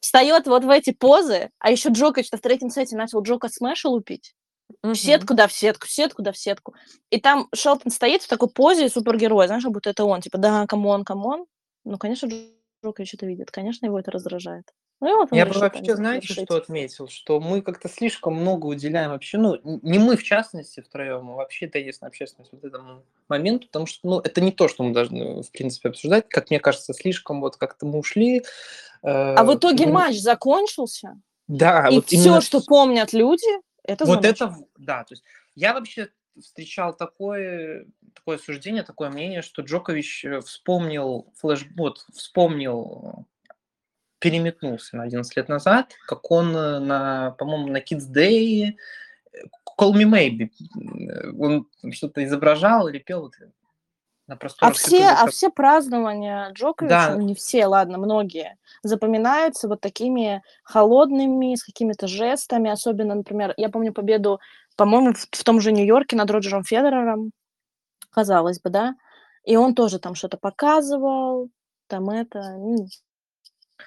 встает 0.00 0.46
вот 0.46 0.64
в 0.64 0.70
эти 0.70 0.92
позы, 0.92 1.50
а 1.58 1.70
еще 1.70 1.90
Джокович 1.90 2.30
в 2.30 2.40
третьем 2.40 2.70
сете 2.70 2.96
начал 2.96 3.22
Джока 3.22 3.48
смеша 3.48 3.88
лупить, 3.88 4.34
в 4.82 4.94
сетку, 4.94 5.34
да, 5.34 5.46
в 5.46 5.52
сетку, 5.52 5.86
в 5.86 5.90
сетку, 5.90 6.22
да, 6.22 6.32
в 6.32 6.38
сетку. 6.38 6.74
И 7.10 7.20
там 7.20 7.48
Шелтон 7.54 7.90
стоит 7.90 8.22
в 8.22 8.28
такой 8.28 8.48
позе 8.48 8.88
супергероя, 8.88 9.46
знаешь, 9.46 9.64
как 9.64 9.72
будто 9.72 9.90
это 9.90 10.04
он, 10.04 10.20
типа, 10.20 10.38
да, 10.38 10.66
come 10.66 10.88
on, 10.88 11.04
come 11.04 11.28
on. 11.28 11.46
Ну, 11.84 11.98
конечно, 11.98 12.28
Джокович 12.84 13.14
это 13.14 13.26
видит, 13.26 13.50
конечно, 13.50 13.86
его 13.86 13.98
это 13.98 14.10
раздражает. 14.10 14.72
Ну, 15.02 15.16
вот 15.16 15.32
Я 15.32 15.46
бы 15.46 15.58
вообще, 15.58 15.96
знаете, 15.96 16.26
решить. 16.28 16.44
что 16.44 16.56
отметил? 16.56 17.08
Что 17.08 17.40
мы 17.40 17.62
как-то 17.62 17.88
слишком 17.88 18.34
много 18.34 18.66
уделяем 18.66 19.10
вообще, 19.10 19.38
ну, 19.38 19.58
не 19.64 19.98
мы 19.98 20.16
в 20.16 20.22
частности 20.22 20.80
втроем, 20.80 21.30
а 21.30 21.36
вообще 21.36 21.68
теннисная 21.68 22.08
общественность 22.08 22.52
вот 22.52 22.62
этому 22.64 23.02
моменту, 23.26 23.66
потому 23.66 23.86
что, 23.86 24.06
ну, 24.06 24.20
это 24.20 24.42
не 24.42 24.52
то, 24.52 24.68
что 24.68 24.82
мы 24.82 24.92
должны, 24.92 25.42
в 25.42 25.50
принципе, 25.52 25.88
обсуждать. 25.88 26.28
Как 26.28 26.50
мне 26.50 26.60
кажется, 26.60 26.92
слишком 26.92 27.40
вот 27.40 27.56
как-то 27.56 27.86
мы 27.86 27.98
ушли. 27.98 28.40
Э, 29.02 29.34
а 29.34 29.44
в 29.44 29.54
итоге 29.54 29.86
ну, 29.86 29.94
матч 29.94 30.18
закончился? 30.18 31.18
Да. 31.48 31.88
И 31.88 31.94
вот 31.94 32.06
все, 32.06 32.16
именно... 32.16 32.40
что 32.42 32.60
помнят 32.60 33.14
люди, 33.14 33.48
это 33.84 34.04
Вот 34.04 34.24
это, 34.24 34.54
да, 34.76 35.04
то 35.04 35.14
есть 35.14 35.24
я 35.54 35.74
вообще 35.74 36.08
встречал 36.38 36.94
такое, 36.96 37.86
такое 38.14 38.38
суждение, 38.38 38.82
такое 38.82 39.10
мнение, 39.10 39.42
что 39.42 39.62
Джокович 39.62 40.24
э, 40.24 40.40
вспомнил 40.40 41.32
флешбот, 41.36 42.04
вспомнил 42.14 43.26
переметнулся 44.18 44.96
на 44.96 45.04
11 45.04 45.36
лет 45.36 45.48
назад, 45.48 45.94
как 46.06 46.30
он 46.30 46.54
э, 46.54 46.78
на, 46.78 47.32
по-моему, 47.32 47.68
на 47.68 47.78
Kids 47.78 48.10
Day 48.12 48.74
э, 49.32 49.38
Call 49.78 49.94
Me 49.94 50.04
Maybe, 50.04 50.50
он 51.38 51.66
что-то 51.92 52.22
изображал 52.24 52.88
или 52.88 52.98
пел 52.98 53.32
на 54.30 54.38
а 54.60 54.72
все, 54.72 55.08
а 55.08 55.26
все 55.28 55.50
празднования 55.50 56.50
Джоковича, 56.52 57.14
да. 57.14 57.16
не 57.16 57.34
все, 57.34 57.66
ладно, 57.66 57.98
многие, 57.98 58.56
запоминаются 58.82 59.68
вот 59.68 59.80
такими 59.80 60.42
холодными, 60.62 61.54
с 61.54 61.64
какими-то 61.64 62.06
жестами, 62.06 62.70
особенно, 62.70 63.14
например, 63.14 63.54
я 63.56 63.68
помню 63.68 63.92
победу, 63.92 64.40
по-моему, 64.76 65.12
в, 65.12 65.26
в 65.30 65.44
том 65.44 65.60
же 65.60 65.72
Нью-Йорке 65.72 66.16
над 66.16 66.30
Роджером 66.30 66.64
Федерером, 66.64 67.32
казалось 68.10 68.60
бы, 68.60 68.70
да, 68.70 68.94
и 69.44 69.56
он 69.56 69.74
тоже 69.74 69.98
там 69.98 70.14
что-то 70.14 70.36
показывал, 70.36 71.50
там 71.88 72.08
это, 72.10 72.56
ну, 72.56 72.86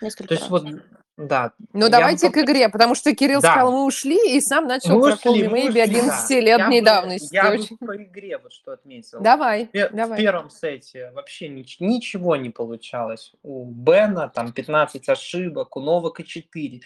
Несколько 0.01 0.29
То 0.29 0.33
есть 0.33 0.49
раз. 0.49 0.51
вот, 0.51 0.65
да. 1.15 1.53
Ну, 1.73 1.89
давайте 1.89 2.27
бы... 2.27 2.33
к 2.33 2.37
игре, 2.39 2.69
потому 2.69 2.95
что 2.95 3.13
Кирилл 3.13 3.39
да. 3.39 3.51
сказал, 3.51 3.71
мы 3.71 3.85
ушли, 3.85 4.35
и 4.35 4.41
сам 4.41 4.65
начал 4.67 4.97
мы 4.97 5.15
про 5.15 5.31
ушли, 5.31 5.43
Maybe 5.45 5.75
11-летней 5.75 6.81
да. 6.81 6.95
давности. 6.95 7.35
Я 7.35 7.51
бы 7.51 7.63
по 7.85 7.95
игре 7.95 8.39
вот 8.39 8.51
что 8.51 8.71
отметил. 8.71 9.21
Давай, 9.21 9.69
в, 9.71 9.89
давай. 9.93 10.17
В 10.17 10.21
первом 10.21 10.49
сете 10.49 11.11
вообще 11.11 11.49
нич- 11.49 11.77
ничего 11.79 12.35
не 12.35 12.49
получалось. 12.49 13.33
У 13.43 13.65
Бена 13.65 14.27
там 14.27 14.51
15 14.51 15.07
ошибок, 15.09 15.77
у 15.77 15.81
Новака 15.81 16.23
4. 16.23 16.81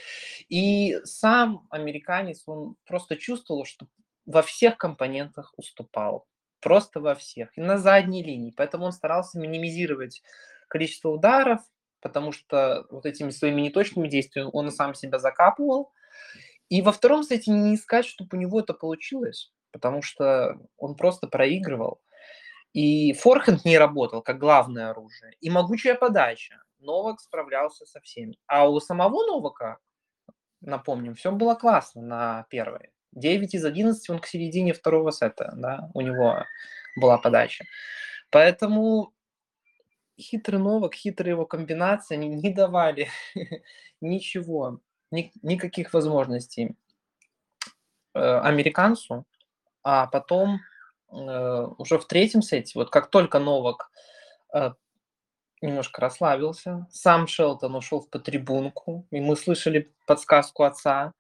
И 0.50 1.00
сам 1.06 1.66
американец, 1.70 2.44
он 2.48 2.76
просто 2.86 3.16
чувствовал, 3.16 3.64
что 3.64 3.88
во 4.26 4.42
всех 4.42 4.78
компонентах 4.78 5.54
уступал. 5.56 6.26
Просто 6.60 7.00
во 7.00 7.16
всех. 7.16 7.58
И 7.58 7.62
на 7.62 7.78
задней 7.78 8.24
линии. 8.24 8.54
Поэтому 8.56 8.86
он 8.86 8.92
старался 8.92 9.40
минимизировать 9.40 10.22
количество 10.68 11.10
ударов, 11.10 11.62
потому 12.02 12.32
что 12.32 12.86
вот 12.90 13.06
этими 13.06 13.30
своими 13.30 13.62
неточными 13.62 14.08
действиями 14.08 14.50
он 14.54 14.72
сам 14.72 14.94
себя 14.94 15.20
закапывал. 15.20 15.92
И 16.70 16.82
во 16.82 16.92
втором 16.92 17.24
сете 17.24 17.52
не 17.52 17.76
искать, 17.76 18.06
чтобы 18.06 18.38
у 18.38 18.40
него 18.40 18.60
это 18.60 18.74
получилось, 18.74 19.54
потому 19.72 20.02
что 20.02 20.58
он 20.78 20.96
просто 20.96 21.28
проигрывал. 21.28 22.02
И 22.74 23.14
форхенд 23.14 23.66
не 23.66 23.78
работал 23.78 24.22
как 24.22 24.38
главное 24.38 24.90
оружие. 24.90 25.34
И 25.40 25.50
могучая 25.50 25.96
подача. 25.96 26.62
Новак 26.80 27.22
справлялся 27.22 27.86
со 27.86 28.00
всеми. 28.02 28.38
А 28.46 28.70
у 28.70 28.80
самого 28.80 29.26
Новака, 29.26 29.78
напомним, 30.62 31.16
все 31.16 31.32
было 31.32 31.56
классно 31.56 32.02
на 32.02 32.46
первой. 32.50 32.92
9 33.14 33.56
из 33.56 33.66
11 33.66 34.10
он 34.10 34.20
к 34.20 34.28
середине 34.28 34.74
второго 34.74 35.12
сета, 35.12 35.54
да, 35.56 35.90
у 35.94 36.02
него 36.02 36.44
была 36.98 37.18
подача. 37.18 37.66
Поэтому 38.30 39.14
хитрый 40.20 40.60
Новак, 40.60 40.96
хитрые 40.96 41.32
его 41.32 41.46
комбинации, 41.46 42.16
они 42.16 42.30
не 42.30 42.54
давали 42.54 43.10
ничего, 44.02 44.80
ни, 45.12 45.32
никаких 45.42 45.94
возможностей 45.94 46.76
э, 48.14 48.40
американцу. 48.40 49.26
А 49.84 50.08
потом 50.08 50.60
э, 51.12 51.68
уже 51.78 51.98
в 51.98 52.06
третьем 52.06 52.42
сете, 52.42 52.74
вот 52.76 52.90
как 52.90 53.10
только 53.10 53.40
Новак 53.40 53.90
э, 54.54 54.72
немножко 55.62 56.02
расслабился, 56.02 56.88
сам 56.92 57.28
Шелтон 57.28 57.76
ушел 57.76 58.02
в 58.02 58.10
потрибунку, 58.10 59.08
и 59.12 59.20
мы 59.20 59.36
слышали 59.36 59.94
подсказку 60.06 60.64
отца, 60.64 61.14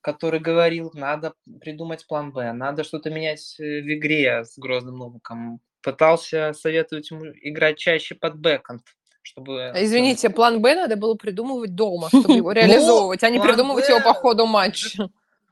который 0.00 0.40
говорил, 0.40 0.90
надо 0.94 1.34
придумать 1.60 2.06
план 2.06 2.32
Б, 2.32 2.52
надо 2.52 2.84
что-то 2.84 3.10
менять 3.10 3.56
э, 3.58 3.82
в 3.82 3.92
игре 3.92 4.44
с 4.44 4.58
Грозным 4.58 4.96
Новаком, 4.96 5.60
пытался 5.82 6.52
советовать 6.52 7.10
ему 7.10 7.26
играть 7.42 7.78
чаще 7.78 8.14
под 8.14 8.38
бэкэнд, 8.38 8.82
чтобы... 9.22 9.70
А, 9.70 9.84
извините, 9.84 10.30
план 10.30 10.60
Б 10.60 10.74
надо 10.74 10.96
было 10.96 11.14
придумывать 11.14 11.74
дома, 11.74 12.08
чтобы 12.10 12.34
его 12.34 12.52
реализовывать, 12.52 13.22
а 13.22 13.30
не 13.30 13.40
придумывать 13.40 13.88
его 13.88 14.00
по 14.00 14.14
ходу 14.14 14.46
матча. 14.46 15.10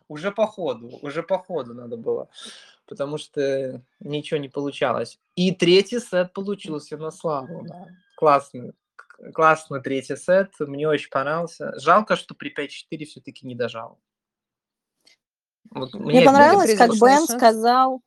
Уже 0.08 0.32
по 0.32 0.46
ходу, 0.46 0.98
уже 1.02 1.22
по 1.22 1.38
ходу 1.38 1.74
надо 1.74 1.98
было, 1.98 2.28
потому 2.86 3.18
что 3.18 3.82
ничего 4.00 4.40
не 4.40 4.48
получалось. 4.48 5.18
И 5.36 5.54
третий 5.54 6.00
сет 6.00 6.32
получился 6.32 6.96
на 6.96 7.10
славу. 7.10 7.66
Классный, 8.16 8.72
классный 9.34 9.82
третий 9.82 10.16
сет, 10.16 10.52
мне 10.60 10.88
очень 10.88 11.10
понравился. 11.10 11.78
Жалко, 11.78 12.16
что 12.16 12.34
при 12.34 12.54
5-4 12.54 13.04
все-таки 13.04 13.46
не 13.46 13.54
дожал. 13.54 13.98
Вот 15.70 15.92
мне, 15.92 16.20
мне 16.20 16.22
понравилось, 16.22 16.74
как 16.76 16.92
Бен 16.92 17.26
сказал, 17.26 18.00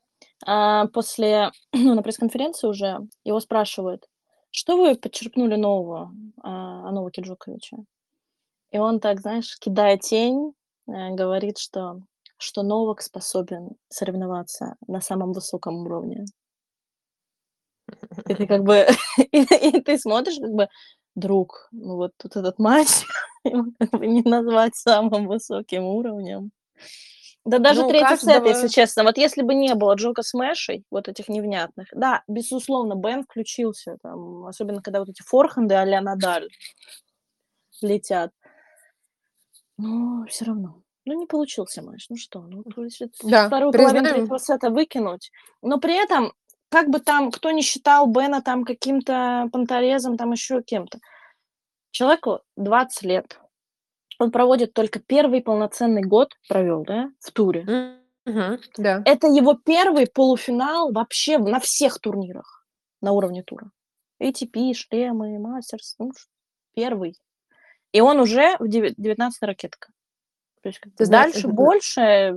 а, 0.45 0.87
после, 0.87 1.51
ну, 1.73 1.95
на 1.95 2.03
пресс-конференции 2.03 2.67
уже 2.67 2.99
его 3.23 3.39
спрашивают, 3.39 4.07
что 4.51 4.77
вы 4.77 4.95
подчеркнули 4.95 5.55
нового 5.55 6.11
а, 6.43 6.87
о 6.87 6.91
Новаке 6.91 7.21
Джоковиче? 7.21 7.77
И 8.71 8.77
он 8.77 8.99
так, 8.99 9.19
знаешь, 9.19 9.57
кидая 9.59 9.97
тень, 9.97 10.53
э, 10.87 11.09
говорит, 11.11 11.57
что, 11.57 11.99
что 12.37 12.63
Новак 12.63 13.01
способен 13.01 13.71
соревноваться 13.89 14.75
на 14.87 15.01
самом 15.01 15.33
высоком 15.33 15.85
уровне. 15.85 16.25
И 18.27 18.33
ты 18.33 18.47
как 18.47 18.63
бы, 18.63 18.87
и, 19.31 19.41
и 19.41 19.81
ты 19.81 19.97
смотришь, 19.97 20.37
как 20.39 20.51
бы, 20.51 20.69
друг, 21.15 21.67
ну 21.71 21.97
вот 21.97 22.11
тут 22.17 22.35
этот 22.35 22.59
матч, 22.59 22.87
его 23.43 23.65
как 23.79 23.91
бы 23.91 24.07
не 24.07 24.21
назвать 24.21 24.75
самым 24.75 25.27
высоким 25.27 25.83
уровнем. 25.83 26.51
Да 27.43 27.57
даже 27.57 27.81
ну, 27.81 27.89
третий 27.89 28.05
каждого... 28.05 28.33
сет, 28.33 28.45
если 28.45 28.67
честно. 28.67 29.03
Вот 29.03 29.17
если 29.17 29.41
бы 29.41 29.55
не 29.55 29.73
было 29.73 29.95
Джока 29.95 30.21
Смэшей, 30.21 30.85
вот 30.91 31.07
этих 31.07 31.27
невнятных, 31.27 31.87
да, 31.91 32.23
безусловно, 32.27 32.93
Бен 32.93 33.23
включился, 33.23 33.97
там, 34.03 34.45
особенно 34.45 34.81
когда 34.81 34.99
вот 34.99 35.09
эти 35.09 35.23
форхенды 35.23 35.73
а-ля 35.73 36.01
Надаль 36.01 36.49
летят. 37.81 38.31
Но 39.77 40.25
все 40.27 40.45
равно. 40.45 40.83
Ну, 41.05 41.19
не 41.19 41.25
получился 41.25 41.81
матч. 41.81 42.05
Ну 42.09 42.15
что, 42.15 42.41
ну, 42.41 42.63
да, 43.23 43.47
вторую 43.47 43.71
половину 43.71 44.07
третьего 44.07 44.37
сета 44.37 44.69
выкинуть. 44.69 45.31
Но 45.63 45.79
при 45.79 45.95
этом, 45.95 46.33
как 46.69 46.89
бы 46.89 46.99
там, 46.99 47.31
кто 47.31 47.49
не 47.49 47.63
считал 47.63 48.05
Бена 48.05 48.43
там 48.43 48.63
каким-то 48.63 49.49
понторезом, 49.51 50.15
там 50.15 50.31
еще 50.31 50.61
кем-то, 50.61 50.99
человеку 51.89 52.41
20 52.55 53.01
лет 53.01 53.39
он 54.21 54.31
проводит 54.31 54.73
только 54.73 54.99
первый 54.99 55.41
полноценный 55.41 56.03
год 56.03 56.33
провел, 56.47 56.83
да, 56.83 57.09
в 57.19 57.31
туре. 57.31 57.93
Mm-hmm. 58.25 58.59
Да. 58.77 59.01
Это 59.05 59.27
его 59.27 59.55
первый 59.55 60.07
полуфинал 60.07 60.91
вообще 60.91 61.37
на 61.37 61.59
всех 61.59 61.99
турнирах 61.99 62.65
на 63.01 63.13
уровне 63.13 63.43
тура. 63.43 63.71
ATP, 64.21 64.73
шлемы, 64.73 65.39
мастерс, 65.39 65.95
ну, 65.97 66.11
первый. 66.75 67.15
И 67.91 68.01
он 68.01 68.19
уже 68.19 68.55
в 68.59 68.67
19 68.67 69.41
ракетка. 69.41 69.89
То 70.61 70.69
есть 70.69 70.79
как 70.79 70.93
Ты 70.95 71.07
дальше, 71.07 71.47
больше 71.47 72.35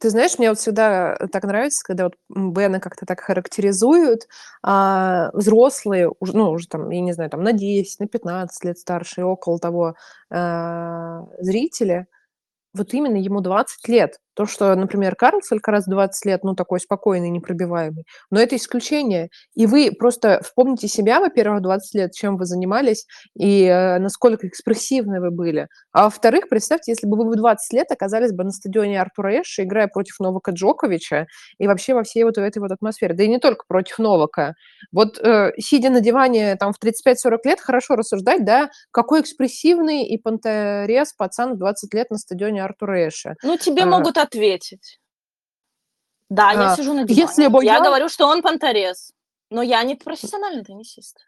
ты 0.00 0.10
знаешь, 0.10 0.38
мне 0.38 0.48
вот 0.50 0.58
всегда 0.58 1.14
э, 1.20 1.28
так 1.28 1.44
нравится, 1.44 1.84
когда 1.84 2.04
вот 2.04 2.14
Бена 2.30 2.80
как-то 2.80 3.06
так 3.06 3.20
характеризуют, 3.20 4.28
а 4.62 5.30
взрослые, 5.34 6.10
ну, 6.20 6.50
уже 6.50 6.68
там, 6.68 6.90
я 6.90 7.00
не 7.02 7.12
знаю, 7.12 7.30
там 7.30 7.42
на 7.42 7.52
10, 7.52 8.00
на 8.00 8.08
15 8.08 8.64
лет 8.64 8.78
старше, 8.78 9.24
около 9.24 9.58
того, 9.58 9.94
а, 10.30 11.24
зрители, 11.40 12.06
вот 12.74 12.94
именно 12.94 13.16
ему 13.16 13.40
20 13.40 13.88
лет. 13.88 14.20
То, 14.34 14.46
что, 14.46 14.74
например, 14.74 15.16
Карлс 15.16 15.50
Алькарас 15.52 15.86
20 15.86 16.24
лет, 16.26 16.44
ну, 16.44 16.54
такой 16.54 16.80
спокойный, 16.80 17.30
непробиваемый. 17.30 18.04
Но 18.30 18.40
это 18.40 18.56
исключение. 18.56 19.28
И 19.54 19.66
вы 19.66 19.90
просто 19.96 20.40
вспомните 20.42 20.88
себя, 20.88 21.20
во-первых, 21.20 21.62
20 21.62 21.94
лет, 21.94 22.12
чем 22.12 22.36
вы 22.36 22.46
занимались, 22.46 23.06
и 23.36 23.64
э, 23.64 23.98
насколько 23.98 24.46
экспрессивны 24.46 25.20
вы 25.20 25.30
были. 25.30 25.68
А 25.92 26.04
во-вторых, 26.04 26.48
представьте, 26.48 26.92
если 26.92 27.06
бы 27.06 27.16
вы 27.16 27.30
в 27.30 27.36
20 27.36 27.72
лет 27.72 27.90
оказались 27.90 28.32
бы 28.32 28.44
на 28.44 28.50
стадионе 28.50 29.00
Артура 29.00 29.40
Эша, 29.40 29.64
играя 29.64 29.88
против 29.88 30.20
Новака 30.20 30.52
Джоковича, 30.52 31.26
и 31.58 31.66
вообще 31.66 31.94
во 31.94 32.04
всей 32.04 32.24
вот 32.24 32.38
этой 32.38 32.58
вот 32.58 32.70
атмосфере. 32.70 33.14
Да 33.14 33.24
и 33.24 33.28
не 33.28 33.38
только 33.38 33.64
против 33.66 33.98
Новака. 33.98 34.54
Вот 34.92 35.18
э, 35.18 35.52
сидя 35.58 35.90
на 35.90 36.00
диване 36.00 36.56
там 36.56 36.72
в 36.72 36.76
35-40 36.82 37.38
лет, 37.44 37.60
хорошо 37.60 37.96
рассуждать, 37.96 38.44
да, 38.44 38.70
какой 38.90 39.20
экспрессивный 39.20 40.04
и 40.04 40.18
понторез 40.18 41.12
пацан 41.12 41.54
в 41.54 41.58
20 41.58 41.94
лет 41.94 42.10
на 42.10 42.18
стадионе 42.18 42.64
Артура 42.64 43.08
Эша. 43.08 43.34
Ну, 43.42 43.56
тебе 43.56 43.82
а, 43.82 43.86
могут 43.86 44.16
ответить. 44.20 45.00
Да, 46.28 46.52
я 46.52 46.72
а, 46.72 46.76
сижу 46.76 46.94
на 46.94 47.04
диване. 47.04 47.22
Если 47.22 47.46
бы 47.48 47.64
я... 47.64 47.76
я 47.76 47.80
говорю, 47.82 48.08
что 48.08 48.26
он 48.26 48.42
понторез, 48.42 49.12
но 49.50 49.62
я 49.62 49.82
не 49.82 49.96
профессиональный 49.96 50.64
теннисист. 50.64 51.26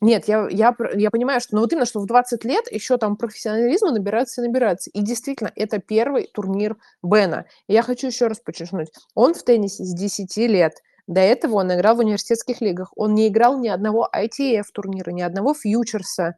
Нет, 0.00 0.28
я, 0.28 0.48
я, 0.48 0.74
я 0.94 1.10
понимаю, 1.10 1.40
что 1.40 1.56
ну, 1.56 1.62
вот 1.62 1.72
именно, 1.72 1.84
что 1.84 2.00
в 2.00 2.06
20 2.06 2.44
лет 2.44 2.70
еще 2.70 2.98
там 2.98 3.16
профессионализма 3.16 3.90
набирается 3.90 4.40
и 4.40 4.46
набирается. 4.46 4.90
И 4.90 5.00
действительно, 5.00 5.52
это 5.56 5.80
первый 5.80 6.28
турнир 6.32 6.76
Бена. 7.02 7.46
И 7.66 7.72
я 7.72 7.82
хочу 7.82 8.06
еще 8.06 8.28
раз 8.28 8.38
подчеркнуть. 8.38 8.92
Он 9.14 9.34
в 9.34 9.42
теннисе 9.42 9.84
с 9.84 9.92
10 9.92 10.36
лет. 10.48 10.74
До 11.08 11.20
этого 11.20 11.56
он 11.56 11.74
играл 11.74 11.96
в 11.96 12.00
университетских 12.00 12.60
лигах. 12.60 12.92
Он 12.94 13.14
не 13.14 13.26
играл 13.26 13.58
ни 13.58 13.68
одного 13.68 14.08
ITF 14.14 14.64
турнира, 14.72 15.10
ни 15.10 15.22
одного 15.22 15.52
фьючерса. 15.52 16.36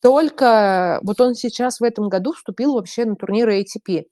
Только 0.00 1.00
вот 1.02 1.20
он 1.20 1.34
сейчас 1.34 1.80
в 1.80 1.84
этом 1.84 2.08
году 2.08 2.32
вступил 2.32 2.74
вообще 2.74 3.04
на 3.04 3.14
турниры 3.14 3.60
ATP 3.60 4.06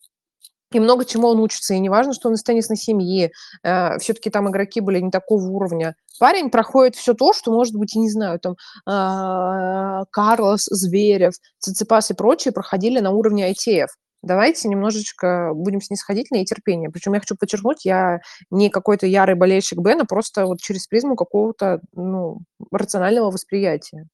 и 0.72 0.80
много 0.80 1.04
чему 1.04 1.28
он 1.28 1.40
учится. 1.40 1.74
И 1.74 1.78
не 1.78 1.88
важно, 1.88 2.12
что 2.12 2.28
он 2.28 2.34
из 2.34 2.42
теннисной 2.42 2.76
семьи, 2.76 3.30
э, 3.62 3.98
все-таки 3.98 4.30
там 4.30 4.50
игроки 4.50 4.80
были 4.80 5.00
не 5.00 5.10
такого 5.10 5.44
уровня. 5.46 5.94
Парень 6.18 6.50
проходит 6.50 6.96
все 6.96 7.14
то, 7.14 7.32
что, 7.32 7.52
может 7.52 7.74
быть, 7.74 7.94
и 7.94 7.98
не 7.98 8.10
знаю, 8.10 8.38
там 8.40 8.54
э, 8.86 10.04
Карлос, 10.10 10.66
Зверев, 10.70 11.34
Циципас 11.58 12.10
и 12.10 12.14
прочие 12.14 12.52
проходили 12.52 13.00
на 13.00 13.10
уровне 13.10 13.50
ITF. 13.52 13.88
Давайте 14.22 14.68
немножечко 14.68 15.52
будем 15.54 15.80
снисходительны 15.80 16.42
и 16.42 16.44
терпения. 16.44 16.90
Причем 16.90 17.14
я 17.14 17.20
хочу 17.20 17.36
подчеркнуть, 17.36 17.84
я 17.84 18.18
не 18.50 18.68
какой-то 18.68 19.06
ярый 19.06 19.36
болельщик 19.36 19.78
Бена, 19.78 20.04
просто 20.06 20.46
вот 20.46 20.58
через 20.58 20.88
призму 20.88 21.14
какого-то 21.14 21.80
ну, 21.92 22.38
рационального 22.72 23.30
восприятия. 23.30 24.08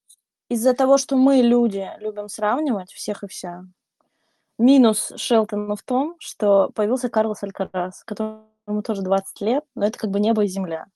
Из-за 0.50 0.74
того, 0.74 0.98
что 0.98 1.16
мы, 1.16 1.36
люди, 1.36 1.88
любим 2.00 2.28
сравнивать 2.28 2.92
всех 2.92 3.22
и 3.22 3.28
вся, 3.28 3.62
Минус 4.58 5.12
Шелтона 5.16 5.76
в 5.76 5.82
том, 5.82 6.16
что 6.18 6.70
появился 6.74 7.08
Карлос 7.08 7.42
Алькарас, 7.42 8.04
которому 8.04 8.82
тоже 8.84 9.02
20 9.02 9.40
лет, 9.40 9.64
но 9.74 9.86
это 9.86 9.98
как 9.98 10.10
бы 10.10 10.20
небо 10.20 10.44
и 10.44 10.48
земля. 10.48 10.86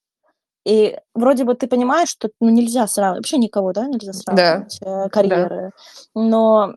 И 0.64 0.98
вроде 1.14 1.44
бы 1.44 1.54
ты 1.54 1.66
понимаешь, 1.66 2.08
что 2.08 2.30
ну, 2.40 2.50
нельзя 2.50 2.86
сравнивать, 2.86 3.20
вообще 3.20 3.38
никого, 3.38 3.72
да, 3.72 3.86
нельзя 3.86 4.12
сравнивать 4.12 4.78
да. 4.80 5.06
э, 5.06 5.08
карьеры, 5.08 5.72
да. 6.14 6.20
но 6.20 6.74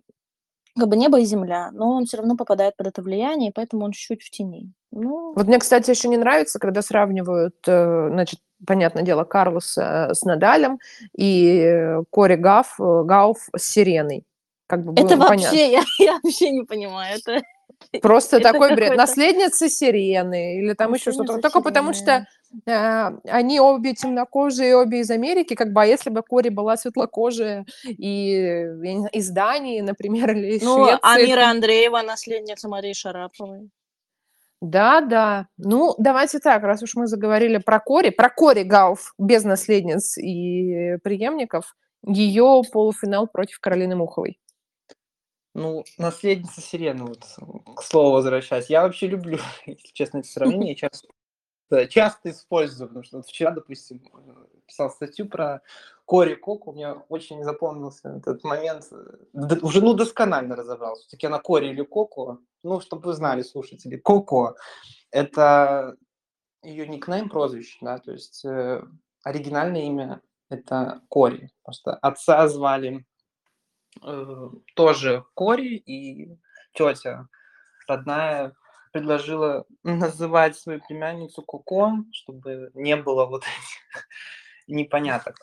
как 0.77 0.87
бы 0.87 0.95
небо 0.95 1.19
и 1.19 1.25
земля, 1.25 1.69
но 1.73 1.91
он 1.91 2.05
все 2.05 2.17
равно 2.17 2.37
попадает 2.37 2.77
под 2.77 2.87
это 2.87 3.01
влияние, 3.01 3.49
и 3.49 3.53
поэтому 3.53 3.83
он 3.83 3.91
чуть-чуть 3.91 4.23
в 4.23 4.29
тени. 4.29 4.71
Ну... 4.91 5.33
Вот 5.35 5.47
мне, 5.47 5.59
кстати, 5.59 5.89
еще 5.89 6.07
не 6.07 6.17
нравится, 6.17 6.59
когда 6.59 6.81
сравнивают, 6.81 7.55
э, 7.67 8.09
значит, 8.09 8.39
понятное 8.65 9.03
дело, 9.03 9.23
Карлоса 9.23 10.11
с 10.13 10.23
Надалем 10.23 10.79
и 11.17 11.97
Кори 12.09 12.35
Гав, 12.35 12.79
э, 12.79 13.03
Гауф 13.03 13.49
с 13.55 13.63
Сиреной. 13.63 14.23
Как 14.71 14.85
бы 14.85 14.93
это 14.95 15.17
вообще, 15.17 15.69
я, 15.69 15.83
я 15.99 16.17
вообще 16.23 16.49
не 16.49 16.63
понимаю. 16.63 17.19
Это, 17.19 17.43
Просто 18.01 18.37
это 18.37 18.53
такой 18.53 18.73
бред. 18.73 18.95
Наследница 18.95 19.67
сирены 19.67 20.59
или 20.59 20.73
там 20.75 20.93
еще 20.93 21.11
что-то. 21.11 21.39
Только 21.39 21.59
потому 21.59 21.91
что 21.91 22.25
э, 22.65 23.11
они 23.25 23.59
обе 23.59 23.93
темнокожие, 23.93 24.77
обе 24.77 25.01
из 25.01 25.11
Америки, 25.11 25.55
как 25.55 25.73
бы, 25.73 25.81
а 25.81 25.85
если 25.85 26.09
бы 26.09 26.21
Кори 26.21 26.47
была 26.47 26.77
светлокожая 26.77 27.65
и 27.83 28.65
из 29.11 29.29
Дании, 29.31 29.81
например, 29.81 30.31
или 30.37 30.55
из 30.55 30.61
ну, 30.61 30.85
Швеции... 30.85 30.99
Амира 31.01 31.49
Андреева, 31.49 32.01
наследница 32.01 32.69
Марии 32.69 32.93
Шараповой. 32.93 33.69
Да, 34.61 35.01
да. 35.01 35.47
Ну, 35.57 35.95
давайте 35.97 36.39
так, 36.39 36.63
раз 36.63 36.81
уж 36.81 36.95
мы 36.95 37.07
заговорили 37.07 37.57
про 37.57 37.81
Кори, 37.81 38.09
про 38.09 38.29
Кори 38.29 38.63
Гауф 38.63 39.13
без 39.17 39.43
наследниц 39.43 40.17
и 40.17 40.95
преемников, 41.03 41.75
ее 42.07 42.61
полуфинал 42.71 43.27
против 43.27 43.59
Каролины 43.59 43.97
Муховой. 43.97 44.39
Ну, 45.53 45.83
наследница 45.97 46.61
сирены, 46.61 47.05
вот, 47.05 47.25
к 47.75 47.81
слову 47.83 48.11
возвращаясь. 48.11 48.69
Я 48.69 48.83
вообще 48.83 49.07
люблю, 49.07 49.37
если 49.65 49.89
честно, 49.93 50.19
эти 50.19 50.27
сравнения. 50.27 50.75
Часто, 50.75 51.07
часто 51.89 52.29
использую, 52.29 52.87
потому 52.87 53.03
что 53.03 53.17
вот 53.17 53.27
вчера, 53.27 53.51
допустим, 53.51 54.01
писал 54.65 54.89
статью 54.89 55.27
про 55.27 55.61
Кори 56.05 56.35
Коку. 56.35 56.71
Мне 56.71 56.93
очень 57.09 57.43
запомнился 57.43 58.15
этот 58.17 58.43
момент. 58.43 58.85
Уже, 59.33 59.81
ну, 59.81 59.93
досконально 59.93 60.55
разобрался. 60.55 61.03
Все-таки 61.07 61.27
она 61.27 61.39
Кори 61.39 61.67
или 61.67 61.83
Коко. 61.83 62.39
Ну, 62.63 62.79
чтобы 62.79 63.07
вы 63.07 63.13
знали, 63.13 63.41
слушатели. 63.41 63.97
Коко– 63.97 64.55
это 65.11 65.97
ее 66.63 66.87
никнейм, 66.87 67.29
прозвище, 67.29 67.77
да, 67.81 67.97
то 67.97 68.11
есть 68.11 68.45
э, 68.45 68.83
оригинальное 69.23 69.81
имя– 69.81 70.21
это 70.49 71.01
Кори. 71.09 71.49
Просто 71.63 71.95
отца 71.95 72.47
звали 72.47 73.05
Э, 74.03 74.49
тоже 74.75 75.25
Кори 75.33 75.75
и 75.75 76.37
тетя 76.73 77.27
родная 77.87 78.53
предложила 78.91 79.65
называть 79.83 80.57
свою 80.57 80.81
племянницу 80.81 81.41
Коко, 81.43 81.97
чтобы 82.11 82.71
не 82.73 82.95
было 82.95 83.25
вот 83.25 83.43
этих 83.43 84.07
непоняток. 84.67 85.35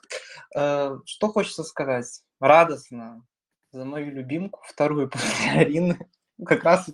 Э, 0.56 0.96
что 1.04 1.28
хочется 1.28 1.64
сказать? 1.64 2.22
Радостно 2.40 3.24
за 3.72 3.84
мою 3.84 4.10
любимку, 4.10 4.60
вторую 4.66 5.08
после 5.10 5.50
Арины. 5.52 5.98
Как 6.46 6.62
раз 6.62 6.86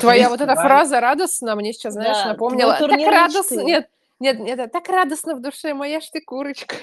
Твоя 0.00 0.28
вот 0.28 0.40
эта 0.40 0.56
фраза 0.56 1.00
радостно 1.00 1.54
мне 1.54 1.72
сейчас, 1.72 1.94
знаешь, 1.94 2.16
да, 2.16 2.32
напомнила. 2.32 2.76
Так 2.76 2.90
радостно, 2.90 3.60
нет, 3.60 3.88
нет, 4.18 4.40
нет, 4.40 4.72
так 4.72 4.88
радостно 4.88 5.36
в 5.36 5.40
душе, 5.40 5.72
моя 5.72 6.00
ж 6.00 6.08
ты 6.10 6.20
курочка. 6.20 6.74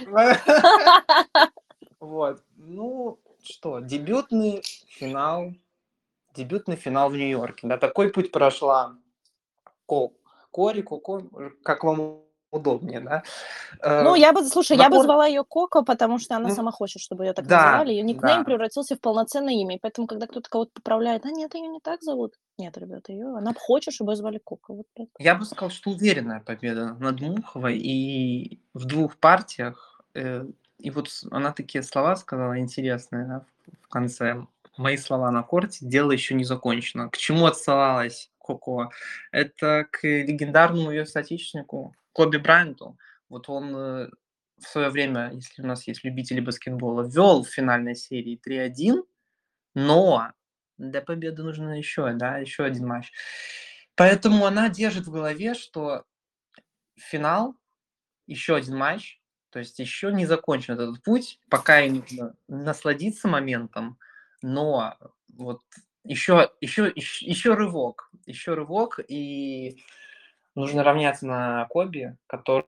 Вот, 2.00 2.42
ну, 2.56 3.20
что, 3.44 3.80
дебютный 3.80 4.62
финал, 4.88 5.54
дебютный 6.36 6.76
финал 6.76 7.10
в 7.10 7.16
Нью-Йорке. 7.16 7.68
Да, 7.68 7.78
такой 7.78 8.10
путь 8.10 8.32
прошла 8.32 8.96
Ко, 9.86 10.12
Кори, 10.52 10.82
Коко, 10.82 11.24
как 11.64 11.84
вам 11.84 12.24
удобнее, 12.52 13.00
да? 13.00 13.24
Э, 13.82 14.04
ну, 14.04 14.16
я 14.16 14.34
бы, 14.34 14.44
слушай, 14.44 14.76
Напор... 14.76 14.92
я 14.92 14.98
бы 14.98 15.04
звала 15.04 15.28
ее 15.28 15.44
Коко, 15.44 15.84
потому 15.84 16.20
что 16.20 16.36
она 16.36 16.50
ну, 16.50 16.56
сама 16.56 16.72
хочет, 16.72 17.02
чтобы 17.02 17.26
ее 17.26 17.34
так 17.34 17.48
да, 17.48 17.66
называли. 17.66 17.92
Ее 17.92 18.04
никнейм 18.04 18.40
да. 18.40 18.44
превратился 18.44 18.96
в 18.96 19.02
полноценное 19.02 19.54
имя, 19.54 19.76
и 19.76 19.80
поэтому, 19.80 20.08
когда 20.08 20.28
кто-то 20.28 20.50
кого-то 20.50 20.72
поправляет, 20.74 21.26
а 21.26 21.32
нет, 21.32 21.54
ее 21.54 21.68
не 21.68 21.80
так 21.80 22.02
зовут. 22.02 22.36
Нет, 22.58 22.78
ребята, 22.78 23.12
ее, 23.12 23.28
она 23.38 23.54
хочет, 23.58 23.94
чтобы 23.94 24.14
ее 24.14 24.18
звали 24.18 24.40
Коко. 24.44 24.76
Вот 24.76 24.88
это. 24.96 25.10
Я 25.20 25.36
бы 25.36 25.46
сказал, 25.46 25.70
что 25.70 25.92
уверенная 25.92 26.40
победа 26.40 26.96
над 26.96 27.22
Муховой, 27.22 27.78
и 27.78 28.60
в 28.74 28.86
двух 28.86 29.18
партиях 29.18 30.02
э, 30.16 30.46
и 30.80 30.92
вот 30.92 31.10
она 31.30 31.52
такие 31.52 31.84
слова 31.84 32.16
сказала 32.16 32.58
интересные 32.58 33.26
да, 33.26 33.46
в 33.82 33.88
конце. 33.90 34.46
Мои 34.78 34.96
слова 34.96 35.30
на 35.30 35.44
корте, 35.44 35.86
дело 35.86 36.12
еще 36.12 36.36
не 36.36 36.46
закончено. 36.46 37.10
К 37.10 37.18
чему 37.18 37.46
отсылалась 37.46 38.32
Коко? 38.40 38.92
Это 39.32 39.88
к 39.92 40.08
легендарному 40.08 40.92
ее 40.92 41.06
соотечественнику 41.06 41.94
Коби 42.14 42.38
Брайанту. 42.38 42.98
Вот 43.28 43.50
он 43.50 43.76
э, 43.76 44.10
в 44.58 44.64
свое 44.64 44.90
время, 44.90 45.32
если 45.34 45.62
у 45.62 45.66
нас 45.66 45.86
есть 45.86 46.06
любители 46.06 46.40
баскетбола, 46.40 47.04
вел 47.04 47.44
в 47.44 47.50
финальной 47.50 47.96
серии 47.96 48.40
3-1, 48.40 49.04
но 49.76 50.32
для 50.78 51.02
победы 51.02 51.44
нужно 51.44 51.78
еще, 51.78 52.12
да, 52.14 52.38
еще 52.38 52.64
один 52.64 52.88
матч. 52.88 53.12
Поэтому 53.96 54.46
она 54.46 54.70
держит 54.70 55.08
в 55.08 55.12
голове, 55.12 55.56
что 55.56 56.06
финал, 56.96 57.56
еще 58.28 58.56
один 58.56 58.78
матч, 58.78 59.19
то 59.50 59.60
есть 59.60 59.80
еще 59.80 60.12
не 60.12 60.26
закончен 60.26 60.76
этот 60.76 61.02
путь, 61.04 61.40
пока 61.50 61.82
и 61.82 61.90
нужно 61.90 62.36
насладиться 62.48 63.28
моментом, 63.28 63.98
но 64.42 64.96
вот 65.36 65.62
еще, 66.04 66.52
еще, 66.62 66.92
еще, 66.96 67.26
еще 67.26 67.54
рывок, 67.54 68.10
еще 68.26 68.54
рывок, 68.54 69.00
и 69.08 69.84
нужно 70.56 70.84
равняться 70.84 71.26
на 71.26 71.66
Коби, 71.66 72.18
который 72.28 72.66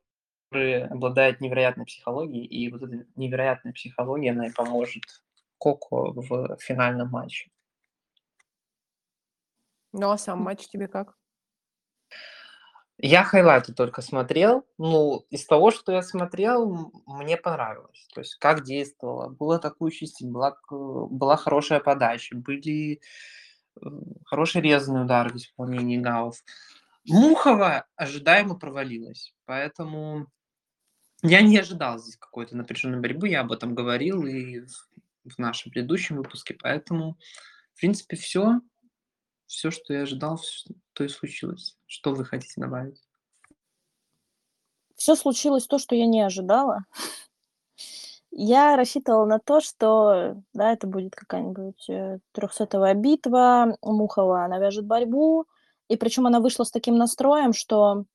обладает 0.51 1.39
невероятной 1.39 1.85
психологией, 1.85 2.45
и 2.45 2.69
вот 2.69 2.83
эта 2.83 3.05
невероятная 3.15 3.73
психология, 3.73 4.31
она 4.31 4.47
и 4.47 4.51
поможет 4.51 5.03
Коко 5.59 6.11
в 6.11 6.57
финальном 6.59 7.09
матче. 7.09 7.51
Ну, 9.93 10.09
а 10.09 10.17
сам 10.17 10.39
матч 10.39 10.67
тебе 10.67 10.87
как? 10.87 11.15
Я 13.03 13.23
хайлайты 13.23 13.73
только 13.73 14.03
смотрел. 14.03 14.63
Ну, 14.77 15.25
из 15.31 15.45
того, 15.47 15.71
что 15.71 15.91
я 15.91 16.03
смотрел, 16.03 16.91
мне 17.07 17.35
понравилось. 17.35 18.07
То 18.13 18.21
есть, 18.21 18.35
как 18.35 18.63
действовало. 18.63 19.29
Был 19.29 19.53
атакующий 19.53 20.05
стиль, 20.05 20.29
была, 20.29 20.55
была 20.69 21.35
хорошая 21.35 21.79
подача, 21.79 22.35
были 22.35 23.01
хороший 24.25 24.61
резанный 24.61 25.03
удар 25.03 25.33
в 25.33 25.35
исполнении 25.35 25.97
Гауф. 25.97 26.35
Мухова 27.07 27.87
ожидаемо 27.95 28.55
провалилась, 28.55 29.33
поэтому 29.45 30.27
я 31.23 31.41
не 31.41 31.57
ожидал 31.57 31.97
здесь 31.97 32.17
какой-то 32.17 32.55
напряженной 32.55 32.99
борьбы, 32.99 33.29
я 33.29 33.41
об 33.41 33.51
этом 33.51 33.73
говорил 33.73 34.25
и 34.27 34.61
в 35.23 35.39
нашем 35.39 35.71
предыдущем 35.71 36.17
выпуске, 36.17 36.53
поэтому, 36.53 37.17
в 37.73 37.79
принципе, 37.79 38.15
все, 38.15 38.61
все, 39.51 39.69
что 39.69 39.93
я 39.93 40.03
ожидал, 40.03 40.39
то 40.93 41.03
и 41.03 41.09
случилось. 41.09 41.75
Что 41.85 42.13
вы 42.13 42.23
хотите 42.23 42.53
добавить? 42.55 43.01
Все 44.95 45.15
случилось 45.15 45.67
то, 45.67 45.77
что 45.77 45.93
я 45.93 46.05
не 46.05 46.21
ожидала. 46.21 46.85
Я 48.31 48.77
рассчитывала 48.77 49.25
на 49.25 49.39
то, 49.39 49.59
что, 49.59 50.41
да, 50.53 50.71
это 50.71 50.87
будет 50.87 51.15
какая-нибудь 51.15 51.89
э, 51.89 52.19
трехсетовая 52.31 52.93
битва, 52.93 53.75
Мухова 53.81 54.47
навяжет 54.47 54.85
борьбу, 54.85 55.45
и 55.89 55.97
причем 55.97 56.27
она 56.27 56.39
вышла 56.39 56.63
с 56.63 56.71
таким 56.71 56.95
настроем, 56.95 57.51
что 57.51 58.05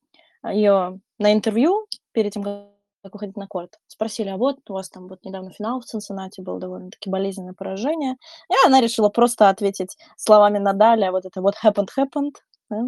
ее 0.43 0.99
на 1.19 1.35
интервью 1.35 1.87
перед 2.13 2.33
тем, 2.33 2.45
как 2.45 2.76
выходить 3.13 3.37
на 3.37 3.47
корт, 3.47 3.79
спросили, 3.87 4.29
а 4.29 4.37
вот 4.37 4.59
у 4.69 4.75
вас 4.75 4.89
там 4.91 5.09
вот 5.09 5.25
недавно 5.25 5.51
финал 5.51 5.81
в 5.81 5.85
Цинциннати 5.85 6.41
был 6.41 6.59
довольно-таки 6.59 7.11
болезненное 7.11 7.55
поражение, 7.55 8.17
и 8.51 8.67
она 8.67 8.81
решила 8.81 9.09
просто 9.09 9.49
ответить 9.49 9.97
словами 10.17 10.59
Надаля, 10.59 11.13
вот 11.13 11.25
это 11.27 11.41
вот 11.41 11.55
happened, 11.65 11.89
happened, 11.99 12.37
да? 12.71 12.85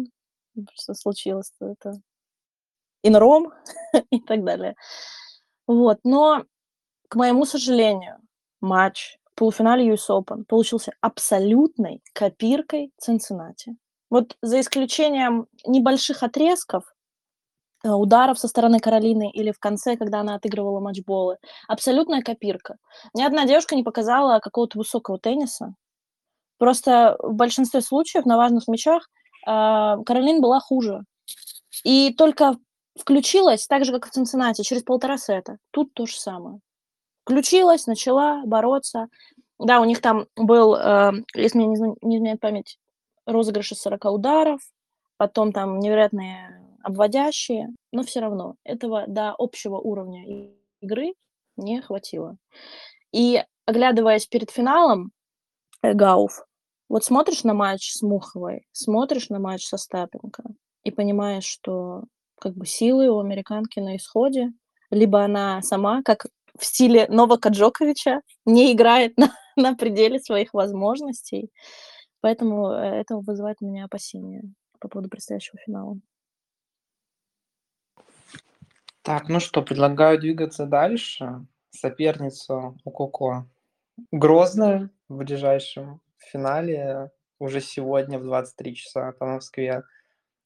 что 0.73 0.93
случилось, 0.93 1.51
это 1.59 1.99
in 3.05 3.17
Rome 3.17 3.51
и 4.11 4.19
так 4.21 4.43
далее. 4.43 4.75
Вот, 5.67 5.99
но 6.03 6.45
к 7.09 7.15
моему 7.15 7.45
сожалению, 7.45 8.17
матч 8.61 9.17
в 9.25 9.39
полуфинале 9.39 9.93
US 9.93 10.09
Open 10.09 10.43
получился 10.45 10.93
абсолютной 11.01 12.01
копиркой 12.13 12.91
Цинциннати. 12.97 13.75
Вот 14.09 14.37
за 14.41 14.59
исключением 14.59 15.47
небольших 15.65 16.23
отрезков, 16.23 16.83
ударов 17.83 18.39
со 18.39 18.47
стороны 18.47 18.79
Каролины 18.79 19.29
или 19.31 19.51
в 19.51 19.59
конце, 19.59 19.97
когда 19.97 20.19
она 20.19 20.35
отыгрывала 20.35 20.79
матчболы. 20.79 21.37
Абсолютная 21.67 22.21
копирка. 22.21 22.77
Ни 23.13 23.23
одна 23.23 23.45
девушка 23.45 23.75
не 23.75 23.83
показала 23.83 24.39
какого-то 24.39 24.77
высокого 24.77 25.19
тенниса. 25.19 25.73
Просто 26.57 27.15
в 27.19 27.33
большинстве 27.33 27.81
случаев 27.81 28.25
на 28.25 28.37
важных 28.37 28.67
мячах 28.67 29.09
э, 29.47 30.03
Каролин 30.05 30.41
была 30.41 30.59
хуже. 30.59 31.03
И 31.83 32.13
только 32.13 32.57
включилась, 32.97 33.65
так 33.67 33.85
же, 33.85 33.93
как 33.93 34.07
в 34.07 34.11
Цинциннати, 34.11 34.63
через 34.63 34.83
полтора 34.83 35.17
сета. 35.17 35.57
Тут 35.71 35.93
то 35.93 36.05
же 36.05 36.15
самое 36.19 36.59
включилась, 37.29 37.85
начала 37.85 38.41
бороться. 38.45 39.07
Да, 39.59 39.81
у 39.81 39.85
них 39.85 40.01
там 40.01 40.25
был, 40.35 40.75
э, 40.75 41.11
если 41.35 41.57
мне 41.59 41.67
не, 41.67 41.95
не 42.01 42.17
изменяет 42.17 42.39
память, 42.39 42.79
розыгрыш 43.25 43.71
из 43.73 43.81
40 43.81 44.05
ударов, 44.05 44.61
потом 45.17 45.51
там 45.51 45.79
невероятные 45.79 46.59
обводящие, 46.83 47.69
но 47.91 48.03
все 48.03 48.19
равно 48.19 48.55
этого 48.63 49.05
до 49.07 49.33
общего 49.37 49.77
уровня 49.77 50.23
игры 50.81 51.13
не 51.57 51.81
хватило. 51.81 52.37
И 53.11 53.43
оглядываясь 53.65 54.27
перед 54.27 54.51
финалом, 54.51 55.11
э, 55.81 55.93
Гауф, 55.93 56.45
вот 56.89 57.03
смотришь 57.03 57.43
на 57.43 57.53
матч 57.53 57.91
с 57.91 58.01
Муховой, 58.01 58.67
смотришь 58.71 59.29
на 59.29 59.39
матч 59.39 59.65
со 59.65 59.77
Стапенко 59.77 60.43
и 60.83 60.91
понимаешь, 60.91 61.45
что 61.45 62.03
как 62.39 62.55
бы 62.55 62.65
силы 62.65 63.09
у 63.09 63.19
американки 63.19 63.79
на 63.79 63.97
исходе, 63.97 64.49
либо 64.89 65.23
она 65.23 65.61
сама, 65.61 66.01
как 66.03 66.25
в 66.57 66.65
стиле 66.65 67.07
Новака 67.09 67.49
Джоковича, 67.49 68.21
не 68.45 68.73
играет 68.73 69.17
на, 69.17 69.35
на 69.55 69.75
пределе 69.75 70.19
своих 70.19 70.53
возможностей. 70.53 71.51
Поэтому 72.21 72.71
э, 72.71 73.01
это 73.01 73.17
вызывает 73.17 73.57
у 73.61 73.67
меня 73.67 73.85
опасения 73.85 74.43
по 74.79 74.87
поводу 74.87 75.09
предстоящего 75.09 75.57
финала. 75.65 75.99
Так, 79.09 79.27
ну 79.27 79.39
что, 79.39 79.63
предлагаю 79.63 80.19
двигаться 80.19 80.67
дальше. 80.67 81.43
Соперницу 81.71 82.77
у 82.85 82.91
Коко 82.91 83.47
Грозная 84.11 84.91
в 85.07 85.17
ближайшем 85.17 85.99
финале 86.19 87.09
уже 87.39 87.59
сегодня 87.59 88.19
в 88.19 88.23
23 88.23 88.75
часа 88.75 89.13
по 89.13 89.25
Москве. 89.25 89.81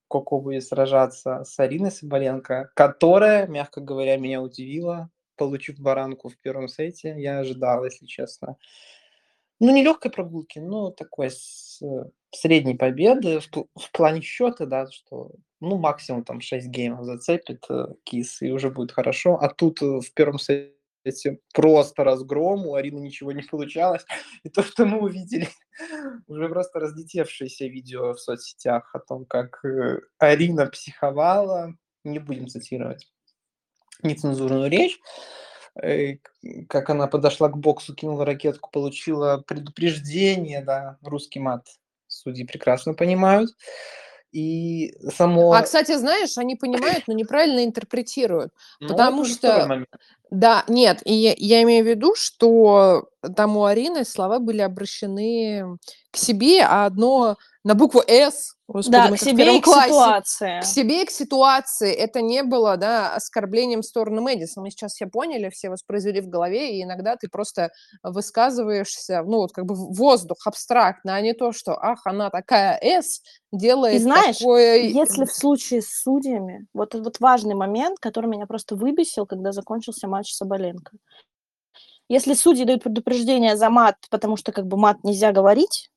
Коко 0.07 0.39
будет 0.39 0.63
сражаться 0.63 1.43
с 1.43 1.59
Ариной 1.59 1.91
Соболенко, 1.91 2.71
которая, 2.73 3.47
мягко 3.47 3.81
говоря, 3.81 4.15
меня 4.15 4.41
удивила 4.41 5.09
получив 5.35 5.77
баранку 5.77 6.29
в 6.29 6.37
первом 6.37 6.69
сете, 6.69 7.15
я 7.17 7.39
ожидал, 7.39 7.83
если 7.83 8.05
честно. 8.05 8.55
Ну, 9.59 9.73
не 9.73 9.83
легкой 9.83 10.09
прогулки, 10.09 10.59
но 10.59 10.89
такой 10.89 11.31
с, 11.31 11.81
средней 12.31 12.75
победы 12.75 13.41
в, 13.41 13.49
в 13.49 13.91
плане 13.91 14.21
счета, 14.21 14.65
да, 14.65 14.89
что 14.89 15.31
ну, 15.63 15.77
максимум 15.77 16.23
там 16.23 16.41
6 16.41 16.67
геймов 16.67 17.05
зацепит 17.05 17.65
э, 17.69 17.87
Кис, 18.03 18.41
и 18.41 18.51
уже 18.51 18.69
будет 18.69 18.91
хорошо. 18.91 19.37
А 19.41 19.49
тут 19.49 19.81
э, 19.81 19.99
в 20.01 20.13
первом 20.13 20.39
сете 20.39 21.39
просто 21.53 22.03
разгром, 22.03 22.67
у 22.67 22.75
Арины 22.75 22.99
ничего 22.99 23.31
не 23.31 23.41
получалось. 23.43 24.05
И 24.43 24.49
то, 24.49 24.63
что 24.63 24.85
мы 24.85 24.99
увидели, 24.99 25.47
уже 26.27 26.49
просто 26.49 26.79
разлетевшееся 26.79 27.65
видео 27.65 28.13
в 28.13 28.19
соцсетях 28.19 28.93
о 28.93 28.99
том, 28.99 29.25
как 29.25 29.63
э, 29.65 30.01
Арина 30.17 30.67
психовала, 30.67 31.73
не 32.03 32.19
будем 32.19 32.47
цитировать 32.47 33.07
нецензурную 34.01 34.69
речь, 34.69 34.99
как 36.67 36.89
она 36.89 37.07
подошла 37.07 37.47
к 37.47 37.57
боксу, 37.57 37.95
кинула 37.95 38.25
ракетку, 38.25 38.69
получила 38.69 39.37
предупреждение, 39.47 40.61
да, 40.61 40.97
русский 41.01 41.39
мат 41.39 41.65
судьи 42.07 42.45
прекрасно 42.45 42.93
понимают. 42.93 43.51
И 44.33 44.95
само... 45.15 45.53
А, 45.53 45.61
кстати, 45.61 45.95
знаешь, 45.95 46.37
они 46.37 46.55
понимают, 46.55 47.03
но 47.07 47.13
неправильно 47.13 47.63
интерпретируют. 47.63 48.51
Ну, 48.79 48.89
потому 48.89 49.25
что... 49.25 49.85
Да, 50.31 50.63
нет, 50.67 51.01
и 51.05 51.13
я, 51.13 51.35
я 51.37 51.61
имею 51.61 51.85
в 51.85 51.87
виду, 51.87 52.15
что 52.15 53.09
там 53.35 53.55
у 53.55 53.65
Арины 53.65 54.03
слова 54.03 54.39
были 54.39 54.61
обращены 54.61 55.77
к 56.09 56.17
себе, 56.17 56.63
а 56.63 56.87
одно 56.87 57.37
на 57.63 57.75
букву 57.75 58.01
«С», 58.05 58.55
Господи, 58.67 58.91
да, 58.91 59.11
к 59.11 59.19
себе 59.19 59.57
и 59.57 59.61
к 59.61 59.63
классе, 59.63 59.89
ситуации. 59.89 60.59
К 60.61 60.65
себе 60.65 61.03
и 61.03 61.05
к 61.05 61.11
ситуации. 61.11 61.93
Это 61.93 62.21
не 62.21 62.43
было, 62.43 62.75
да, 62.75 63.15
оскорблением 63.15 63.81
в 63.81 63.85
сторону 63.85 64.21
Мэдисона. 64.21 64.65
Мы 64.65 64.71
сейчас 64.71 64.93
все 64.93 65.07
поняли, 65.07 65.49
все 65.49 65.69
воспроизвели 65.69 66.21
в 66.21 66.27
голове, 66.27 66.77
и 66.77 66.83
иногда 66.83 67.15
ты 67.15 67.29
просто 67.29 67.71
высказываешься, 68.03 69.23
ну, 69.23 69.37
вот 69.37 69.53
как 69.53 69.65
бы 69.65 69.75
воздух 69.75 70.45
абстрактно, 70.45 71.15
а 71.15 71.21
не 71.21 71.33
то, 71.33 71.51
что, 71.51 71.77
ах, 71.81 72.01
она 72.05 72.29
такая 72.29 72.77
«С», 72.81 73.21
делает 73.51 73.95
и 73.95 74.03
знаешь, 74.03 74.39
такое... 74.39 74.77
если 74.77 75.25
в 75.25 75.31
случае 75.31 75.81
с 75.81 76.01
судьями, 76.01 76.65
вот 76.73 76.95
вот 76.95 77.19
важный 77.19 77.55
момент, 77.55 77.99
который 77.99 78.25
меня 78.25 78.47
просто 78.47 78.75
выбесил, 78.75 79.25
когда 79.25 79.51
закончился 79.51 80.07
матч 80.07 80.33
Соболенко. 80.33 80.97
Если 82.09 82.33
судьи 82.33 82.65
дают 82.65 82.83
предупреждение 82.83 83.55
за 83.55 83.69
мат, 83.69 83.95
потому 84.09 84.35
что 84.35 84.51
как 84.51 84.67
бы 84.67 84.75
мат 84.77 85.03
нельзя 85.03 85.31
говорить, 85.31 85.89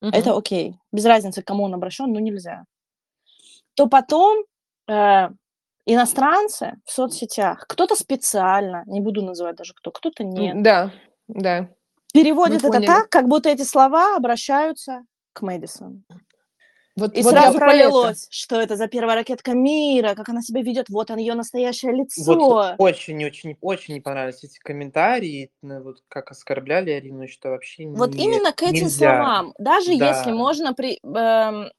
Мгм. 0.00 0.12
это 0.12 0.36
окей. 0.36 0.78
Без 0.92 1.04
разницы, 1.04 1.42
к 1.42 1.46
кому 1.46 1.64
он 1.64 1.74
обращен, 1.74 2.12
но 2.12 2.20
нельзя. 2.20 2.64
То 3.74 3.86
потом 3.86 4.44
э, 4.88 5.28
иностранцы 5.86 6.74
в 6.84 6.90
соцсетях, 6.90 7.66
кто-то 7.68 7.96
специально, 7.96 8.84
не 8.86 9.00
буду 9.00 9.22
называть 9.22 9.56
даже 9.56 9.74
кто, 9.74 9.90
кто-то 9.90 10.24
нет, 10.24 10.62
Да, 10.62 10.92
да. 11.26 11.68
переводит 12.12 12.64
это 12.64 12.80
так, 12.86 13.08
как 13.08 13.28
будто 13.28 13.48
эти 13.48 13.62
слова 13.62 14.16
обращаются 14.16 15.02
к 15.32 15.42
Мэдисон. 15.42 16.04
Вот, 16.98 17.16
и 17.16 17.22
вот 17.22 17.30
сразу 17.30 17.58
пролилось, 17.58 18.24
это. 18.24 18.32
что 18.32 18.60
это 18.60 18.76
за 18.76 18.88
первая 18.88 19.16
ракетка 19.16 19.52
мира, 19.52 20.14
как 20.14 20.28
она 20.28 20.42
себя 20.42 20.62
ведет, 20.62 20.88
вот 20.88 21.10
он 21.10 21.18
ее 21.18 21.34
настоящее 21.34 21.92
лицо. 21.92 22.34
Вот 22.34 22.74
очень, 22.78 23.24
очень, 23.24 23.56
очень 23.60 23.94
не 23.94 24.00
понравились 24.00 24.42
эти 24.42 24.58
комментарии, 24.58 25.50
вот 25.62 25.98
как 26.08 26.30
оскорбляли 26.30 26.90
Арину, 26.90 27.28
что 27.28 27.50
вообще 27.50 27.86
Вот 27.88 28.14
не, 28.14 28.24
именно 28.24 28.52
к 28.52 28.62
этим 28.62 28.84
нельзя. 28.84 29.16
словам, 29.16 29.54
даже 29.58 29.96
да. 29.96 30.16
если 30.16 30.32
можно 30.32 30.74
при, 30.74 30.98
э, 31.02 31.70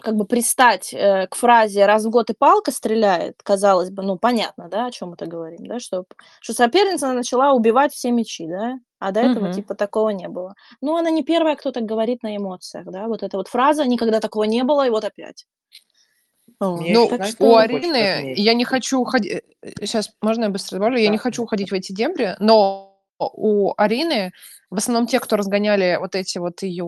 как 0.00 0.16
бы 0.16 0.26
пристать 0.26 0.92
э, 0.92 1.26
к 1.28 1.34
фразе 1.34 1.86
«раз 1.86 2.04
в 2.04 2.10
год 2.10 2.30
и 2.30 2.34
палка 2.34 2.70
стреляет», 2.70 3.42
казалось 3.42 3.90
бы, 3.90 4.02
ну, 4.02 4.18
понятно, 4.18 4.68
да, 4.68 4.86
о 4.86 4.90
чем 4.90 5.10
мы-то 5.10 5.26
говорим, 5.26 5.66
да, 5.66 5.80
что, 5.80 6.04
что 6.40 6.52
соперница 6.52 7.12
начала 7.12 7.52
убивать 7.52 7.92
все 7.92 8.10
мечи, 8.10 8.46
да, 8.46 8.78
а 8.98 9.12
до 9.12 9.20
этого, 9.20 9.46
угу. 9.46 9.54
типа, 9.54 9.74
такого 9.74 10.10
не 10.10 10.28
было. 10.28 10.54
Ну, 10.80 10.96
она 10.96 11.10
не 11.10 11.22
первая, 11.22 11.56
кто 11.56 11.72
так 11.72 11.84
говорит 11.84 12.22
на 12.22 12.36
эмоциях, 12.36 12.86
да, 12.86 13.06
вот 13.06 13.22
эта 13.22 13.36
вот 13.36 13.48
фраза 13.48 13.84
«никогда 13.84 14.20
такого 14.20 14.44
не 14.44 14.62
было, 14.64 14.86
и 14.86 14.90
вот 14.90 15.04
опять». 15.04 15.46
ну, 16.88 17.10
у 17.38 17.56
Арины, 17.56 18.34
я 18.36 18.54
не 18.54 18.64
хочу 18.64 19.00
уходить, 19.00 19.42
сейчас, 19.80 20.10
можно 20.20 20.44
я 20.44 20.50
быстро 20.50 20.76
добавлю, 20.76 20.96
да. 20.96 21.02
я 21.02 21.08
не 21.08 21.18
хочу 21.18 21.42
уходить 21.42 21.70
в 21.70 21.74
эти 21.74 21.92
дебри, 21.92 22.36
но 22.38 22.93
у 23.18 23.72
Арины 23.76 24.32
в 24.70 24.78
основном 24.78 25.06
те, 25.06 25.20
кто 25.20 25.36
разгоняли 25.36 25.96
вот 26.00 26.14
эти 26.14 26.38
вот 26.38 26.62
ее 26.62 26.84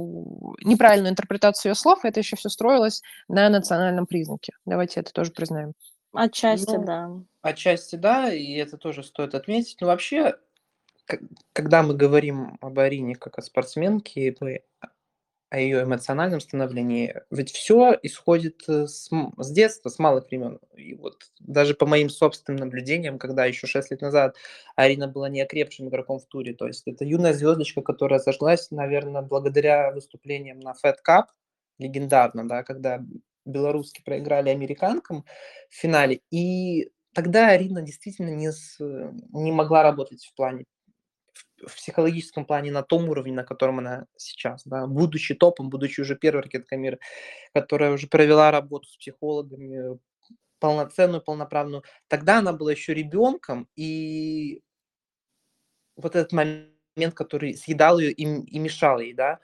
неправильную 0.62 1.12
интерпретацию 1.12 1.70
ее 1.70 1.74
слов, 1.74 2.04
это 2.04 2.20
еще 2.20 2.36
все 2.36 2.48
строилось 2.48 3.02
на 3.28 3.48
национальном 3.48 4.06
признаке. 4.06 4.52
Давайте 4.64 5.00
это 5.00 5.12
тоже 5.12 5.30
признаем. 5.30 5.72
Отчасти, 6.12 6.76
ну, 6.76 6.84
да. 6.84 7.10
Отчасти, 7.42 7.96
да, 7.96 8.32
и 8.32 8.54
это 8.54 8.76
тоже 8.76 9.04
стоит 9.04 9.34
отметить. 9.34 9.76
Но 9.80 9.86
вообще, 9.86 10.36
когда 11.52 11.82
мы 11.82 11.94
говорим 11.94 12.56
об 12.60 12.78
Арине 12.78 13.14
как 13.14 13.38
о 13.38 13.42
спортсменке, 13.42 14.34
мы 14.40 14.62
о 15.48 15.60
ее 15.60 15.84
эмоциональном 15.84 16.40
становлении. 16.40 17.14
Ведь 17.30 17.50
все 17.52 17.96
исходит 18.02 18.62
э, 18.68 18.86
с, 18.86 19.10
с 19.38 19.50
детства, 19.52 19.88
с 19.88 19.98
малых 19.98 20.26
времен. 20.26 20.58
И 20.76 20.94
вот 20.94 21.30
даже 21.38 21.74
по 21.74 21.86
моим 21.86 22.10
собственным 22.10 22.60
наблюдениям, 22.60 23.18
когда 23.18 23.44
еще 23.44 23.66
6 23.66 23.92
лет 23.92 24.00
назад 24.00 24.36
Арина 24.74 25.06
была 25.08 25.28
не 25.28 25.40
окрепшим 25.40 25.88
игроком 25.88 26.18
в 26.18 26.26
туре, 26.26 26.52
то 26.54 26.66
есть 26.66 26.82
это 26.86 27.04
юная 27.04 27.32
звездочка, 27.32 27.82
которая 27.82 28.18
зажглась, 28.18 28.70
наверное, 28.70 29.22
благодаря 29.22 29.92
выступлениям 29.92 30.58
на 30.60 30.74
Fed 30.84 30.96
Cup, 31.06 31.26
легендарно, 31.78 32.48
да, 32.48 32.62
когда 32.64 33.04
белорусские 33.44 34.04
проиграли 34.04 34.50
американкам 34.50 35.24
в 35.70 35.74
финале. 35.74 36.20
И 36.30 36.90
тогда 37.14 37.48
Арина 37.50 37.82
действительно 37.82 38.30
не, 38.30 38.50
с, 38.50 38.78
не 38.80 39.52
могла 39.52 39.84
работать 39.84 40.24
в 40.24 40.34
плане 40.34 40.64
в 41.64 41.74
психологическом 41.76 42.44
плане 42.44 42.70
на 42.70 42.82
том 42.82 43.08
уровне, 43.08 43.32
на 43.32 43.44
котором 43.44 43.78
она 43.78 44.06
сейчас, 44.16 44.62
да, 44.64 44.86
будучи 44.86 45.34
топом, 45.34 45.70
будучи 45.70 46.00
уже 46.00 46.16
первой 46.16 46.42
ракеткой 46.42 46.78
мира, 46.78 46.98
которая 47.54 47.92
уже 47.92 48.08
провела 48.08 48.50
работу 48.50 48.88
с 48.88 48.96
психологами 48.96 49.98
полноценную, 50.58 51.22
полноправную. 51.22 51.84
Тогда 52.08 52.38
она 52.38 52.52
была 52.52 52.72
еще 52.72 52.94
ребенком, 52.94 53.68
и 53.76 54.62
вот 55.96 56.16
этот 56.16 56.32
момент, 56.32 57.14
который 57.14 57.54
съедал 57.54 57.98
ее 57.98 58.12
и, 58.12 58.22
и 58.24 58.58
мешал 58.58 59.00
ей, 59.00 59.14
да. 59.14 59.38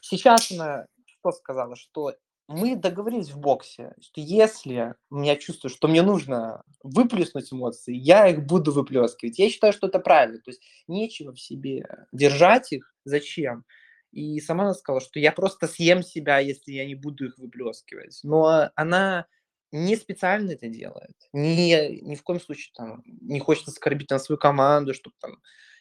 Сейчас 0.00 0.50
она 0.52 0.86
что 1.06 1.32
сказала, 1.32 1.76
что 1.76 2.14
мы 2.46 2.76
договорились 2.76 3.30
в 3.30 3.38
боксе, 3.38 3.94
что 4.00 4.20
если 4.20 4.94
я 5.10 5.36
чувствую, 5.36 5.70
что 5.70 5.88
мне 5.88 6.02
нужно 6.02 6.62
выплеснуть 6.82 7.52
эмоции, 7.52 7.94
я 7.94 8.28
их 8.28 8.44
буду 8.44 8.72
выплескивать. 8.72 9.38
Я 9.38 9.48
считаю, 9.48 9.72
что 9.72 9.86
это 9.86 9.98
правильно. 9.98 10.38
То 10.38 10.50
есть 10.50 10.62
нечего 10.86 11.32
в 11.32 11.40
себе 11.40 11.86
держать 12.12 12.72
их. 12.72 12.94
Зачем? 13.04 13.64
И 14.12 14.40
сама 14.40 14.64
она 14.64 14.74
сказала, 14.74 15.00
что 15.00 15.18
я 15.18 15.32
просто 15.32 15.66
съем 15.66 16.02
себя, 16.02 16.38
если 16.38 16.72
я 16.72 16.86
не 16.86 16.94
буду 16.94 17.26
их 17.26 17.38
выплескивать. 17.38 18.20
Но 18.22 18.70
она 18.74 19.26
не 19.72 19.96
специально 19.96 20.52
это 20.52 20.68
делает. 20.68 21.16
Ни, 21.32 22.00
ни 22.00 22.14
в 22.14 22.22
коем 22.22 22.40
случае 22.40 22.72
там, 22.76 23.02
не 23.06 23.40
хочет 23.40 23.68
оскорбить 23.68 24.10
на 24.10 24.18
свою 24.18 24.38
команду, 24.38 24.94
чтобы 24.94 25.16
там 25.20 25.38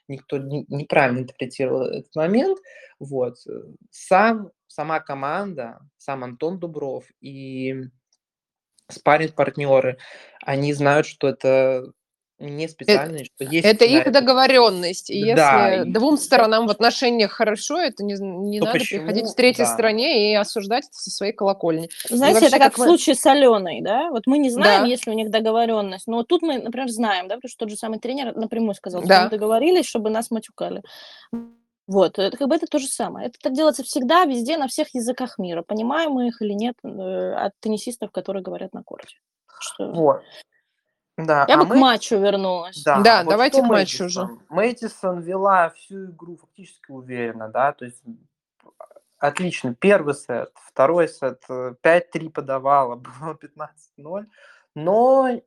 никто 0.07 0.37
не, 0.37 0.65
неправильно 0.67 1.19
интерпретировал 1.19 1.83
этот 1.83 2.15
момент. 2.15 2.57
Вот. 2.99 3.35
Сам 3.91 4.51
сама 4.73 4.99
команда, 4.99 5.79
сам 5.97 6.23
Антон 6.23 6.59
Дубров 6.59 7.05
и 7.21 7.75
спарринг 8.89 9.35
партнеры, 9.35 9.99
они 10.41 10.73
знают, 10.73 11.05
что 11.05 11.27
это 11.27 11.91
не 12.39 12.67
специально, 12.67 13.17
это, 13.17 13.25
что 13.25 13.43
есть... 13.45 13.65
Это 13.65 13.85
их 13.85 14.11
договоренность. 14.11 15.11
И 15.11 15.17
если 15.17 15.35
да, 15.35 15.85
двум 15.85 16.15
и... 16.15 16.17
сторонам 16.17 16.65
в 16.67 16.71
отношениях 16.71 17.31
хорошо, 17.31 17.79
это 17.79 18.03
не, 18.03 18.15
не 18.15 18.59
надо 18.59 18.71
почему? 18.73 19.01
приходить 19.01 19.29
в 19.29 19.35
третьей 19.35 19.65
да. 19.65 19.71
стороне 19.71 20.31
и 20.31 20.35
осуждать 20.35 20.85
это 20.85 20.97
со 20.97 21.11
своей 21.11 21.31
колокольни. 21.33 21.89
Знаете, 22.09 22.47
это 22.47 22.57
как, 22.57 22.73
как 22.73 22.77
в 22.79 22.81
случае 22.81 23.15
с 23.15 23.25
Аленой, 23.27 23.81
да? 23.81 24.09
Вот 24.09 24.25
мы 24.25 24.39
не 24.39 24.49
знаем, 24.49 24.81
да. 24.81 24.87
есть 24.87 25.05
ли 25.05 25.13
у 25.13 25.15
них 25.15 25.29
договоренность, 25.29 26.07
но 26.07 26.23
тут 26.23 26.41
мы, 26.41 26.57
например, 26.57 26.89
знаем, 26.89 27.27
да, 27.27 27.35
потому 27.35 27.49
что 27.49 27.59
тот 27.59 27.69
же 27.69 27.77
самый 27.77 27.99
тренер 27.99 28.35
напрямую 28.35 28.73
сказал, 28.73 29.01
что 29.01 29.09
да. 29.09 29.23
мы 29.25 29.29
договорились, 29.29 29.85
чтобы 29.85 30.09
нас 30.09 30.31
матюкали. 30.31 30.81
Вот, 31.85 32.17
это 32.17 32.37
как 32.37 32.47
бы 32.47 32.55
это 32.55 32.65
то 32.65 32.79
же 32.79 32.87
самое. 32.87 33.27
Это 33.27 33.39
так 33.41 33.53
делается 33.53 33.83
всегда, 33.83 34.23
везде, 34.25 34.57
на 34.57 34.67
всех 34.67 34.93
языках 34.95 35.37
мира. 35.37 35.63
Понимаем 35.63 36.11
мы 36.11 36.27
их 36.27 36.41
или 36.41 36.53
нет 36.53 36.75
э, 36.83 37.33
от 37.33 37.53
теннисистов, 37.59 38.11
которые 38.11 38.41
говорят 38.41 38.73
на 38.73 38.83
корте. 38.83 39.17
Что... 39.59 39.91
Вот. 39.91 40.21
Да, 41.17 41.45
Я 41.47 41.55
а 41.55 41.57
бы 41.57 41.65
мы... 41.65 41.75
к 41.75 41.79
матчу 41.79 42.17
вернулась. 42.17 42.81
Да, 42.83 43.01
да 43.01 43.23
вот 43.23 43.31
давайте 43.31 43.61
к 43.61 43.65
матчу 43.65 44.05
уже. 44.05 44.27
Мэтисон 44.49 45.19
вела 45.19 45.69
всю 45.71 46.05
игру 46.05 46.37
фактически 46.37 46.89
уверенно, 46.89 47.49
да, 47.49 47.73
то 47.73 47.85
есть 47.85 48.01
отлично. 49.19 49.75
Первый 49.75 50.15
сет, 50.15 50.51
второй 50.55 51.07
сет 51.07 51.43
5-3 51.49 51.77
э, 51.83 52.29
подавала, 52.29 52.95
было 53.19 53.37
15-0, 53.97 54.25
но 54.75 55.41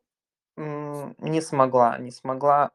не 0.56 1.40
смогла, 1.40 1.98
не 1.98 2.10
смогла 2.10 2.70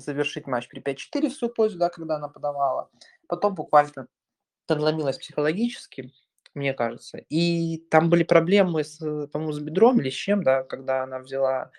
завершить 0.00 0.46
матч 0.46 0.68
при 0.68 0.80
5-4 0.80 1.28
в 1.28 1.34
свою 1.34 1.52
пользу, 1.52 1.78
да, 1.78 1.88
когда 1.88 2.16
она 2.16 2.28
подавала. 2.28 2.90
Потом 3.28 3.54
буквально 3.54 4.06
надломилась 4.68 5.18
психологически, 5.18 6.12
мне 6.54 6.72
кажется. 6.72 7.18
И 7.28 7.78
там 7.90 8.10
были 8.10 8.24
проблемы, 8.24 8.84
с, 8.84 8.98
по-моему, 8.98 9.52
с 9.52 9.60
бедром 9.60 10.00
или 10.00 10.10
с 10.10 10.14
чем, 10.14 10.42
да, 10.42 10.62
когда 10.62 11.02
она 11.02 11.18
взяла 11.18 11.70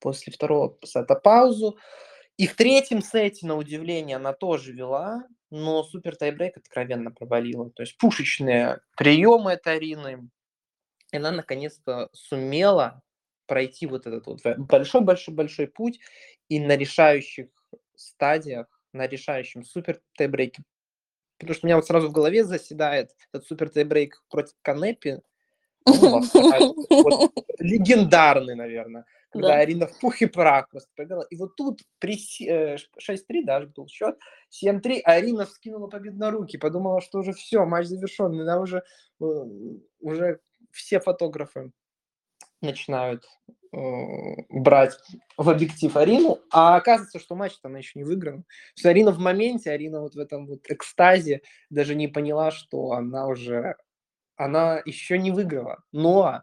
после 0.00 0.32
второго 0.32 0.76
сета 0.84 1.14
паузу. 1.14 1.78
И 2.36 2.46
в 2.46 2.54
третьем 2.54 3.02
сете, 3.02 3.46
на 3.46 3.56
удивление, 3.56 4.16
она 4.16 4.32
тоже 4.32 4.72
вела, 4.72 5.24
но 5.50 5.82
супер 5.82 6.14
тайбрейк 6.14 6.56
откровенно 6.56 7.10
провалила. 7.10 7.70
То 7.70 7.82
есть 7.82 7.98
пушечные 7.98 8.80
приемы 8.96 9.52
от 9.52 9.66
Арины. 9.66 10.28
И 11.10 11.16
она 11.16 11.32
наконец-то 11.32 12.10
сумела 12.12 13.02
пройти 13.46 13.86
вот 13.86 14.06
этот 14.06 14.26
вот 14.26 14.40
большой-большой-большой 14.58 15.68
путь 15.68 16.00
и 16.48 16.60
на 16.60 16.76
решающих 16.76 17.48
стадиях, 18.00 18.66
на 18.92 19.06
решающем 19.06 19.64
супер 19.64 20.00
тайбрейке. 20.16 20.62
Потому 21.38 21.54
что 21.54 21.66
у 21.66 21.68
меня 21.68 21.76
вот 21.76 21.86
сразу 21.86 22.08
в 22.08 22.12
голове 22.12 22.44
заседает 22.44 23.14
этот 23.32 23.46
супер 23.46 23.70
тайбрейк 23.70 24.22
против 24.28 24.54
Канепи. 24.62 25.20
Вот, 25.86 26.24
легендарный, 27.58 28.54
наверное. 28.54 29.04
Когда 29.30 29.48
да. 29.48 29.54
Арина 29.58 29.86
в 29.86 29.98
пух 30.00 30.22
и 30.22 30.26
прах 30.26 30.68
просто 30.70 30.90
проиграла. 30.94 31.26
И 31.30 31.36
вот 31.36 31.54
тут 31.56 31.80
при 31.98 32.16
6-3, 32.16 32.78
э, 33.08 33.44
да, 33.44 33.60
был 33.60 33.86
счет, 33.88 34.18
7-3, 34.64 35.00
Арина 35.04 35.46
вскинула 35.46 35.88
победу 35.88 36.18
на 36.18 36.30
руки, 36.30 36.56
подумала, 36.56 37.00
что 37.00 37.18
уже 37.18 37.32
все, 37.32 37.64
матч 37.64 37.86
завершен. 37.86 38.40
Она 38.40 38.60
уже, 38.60 38.82
э, 39.20 39.24
уже 40.00 40.40
все 40.72 41.00
фотографы 41.00 41.72
начинают 42.60 43.24
брать 43.70 44.98
в 45.36 45.48
объектив 45.48 45.96
Арину, 45.96 46.38
а 46.50 46.76
оказывается, 46.76 47.18
что 47.18 47.34
матч-то 47.34 47.68
она 47.68 47.78
еще 47.78 47.98
не 47.98 48.04
выиграна. 48.04 48.44
Что 48.76 48.90
Арина 48.90 49.10
в 49.10 49.18
моменте, 49.18 49.70
Арина 49.70 50.00
вот 50.00 50.14
в 50.14 50.18
этом 50.18 50.46
вот 50.46 50.60
экстазе 50.68 51.42
даже 51.70 51.94
не 51.94 52.08
поняла, 52.08 52.50
что 52.50 52.92
она 52.92 53.26
уже, 53.26 53.76
она 54.36 54.80
еще 54.84 55.18
не 55.18 55.30
выиграла. 55.30 55.82
Но 55.92 56.42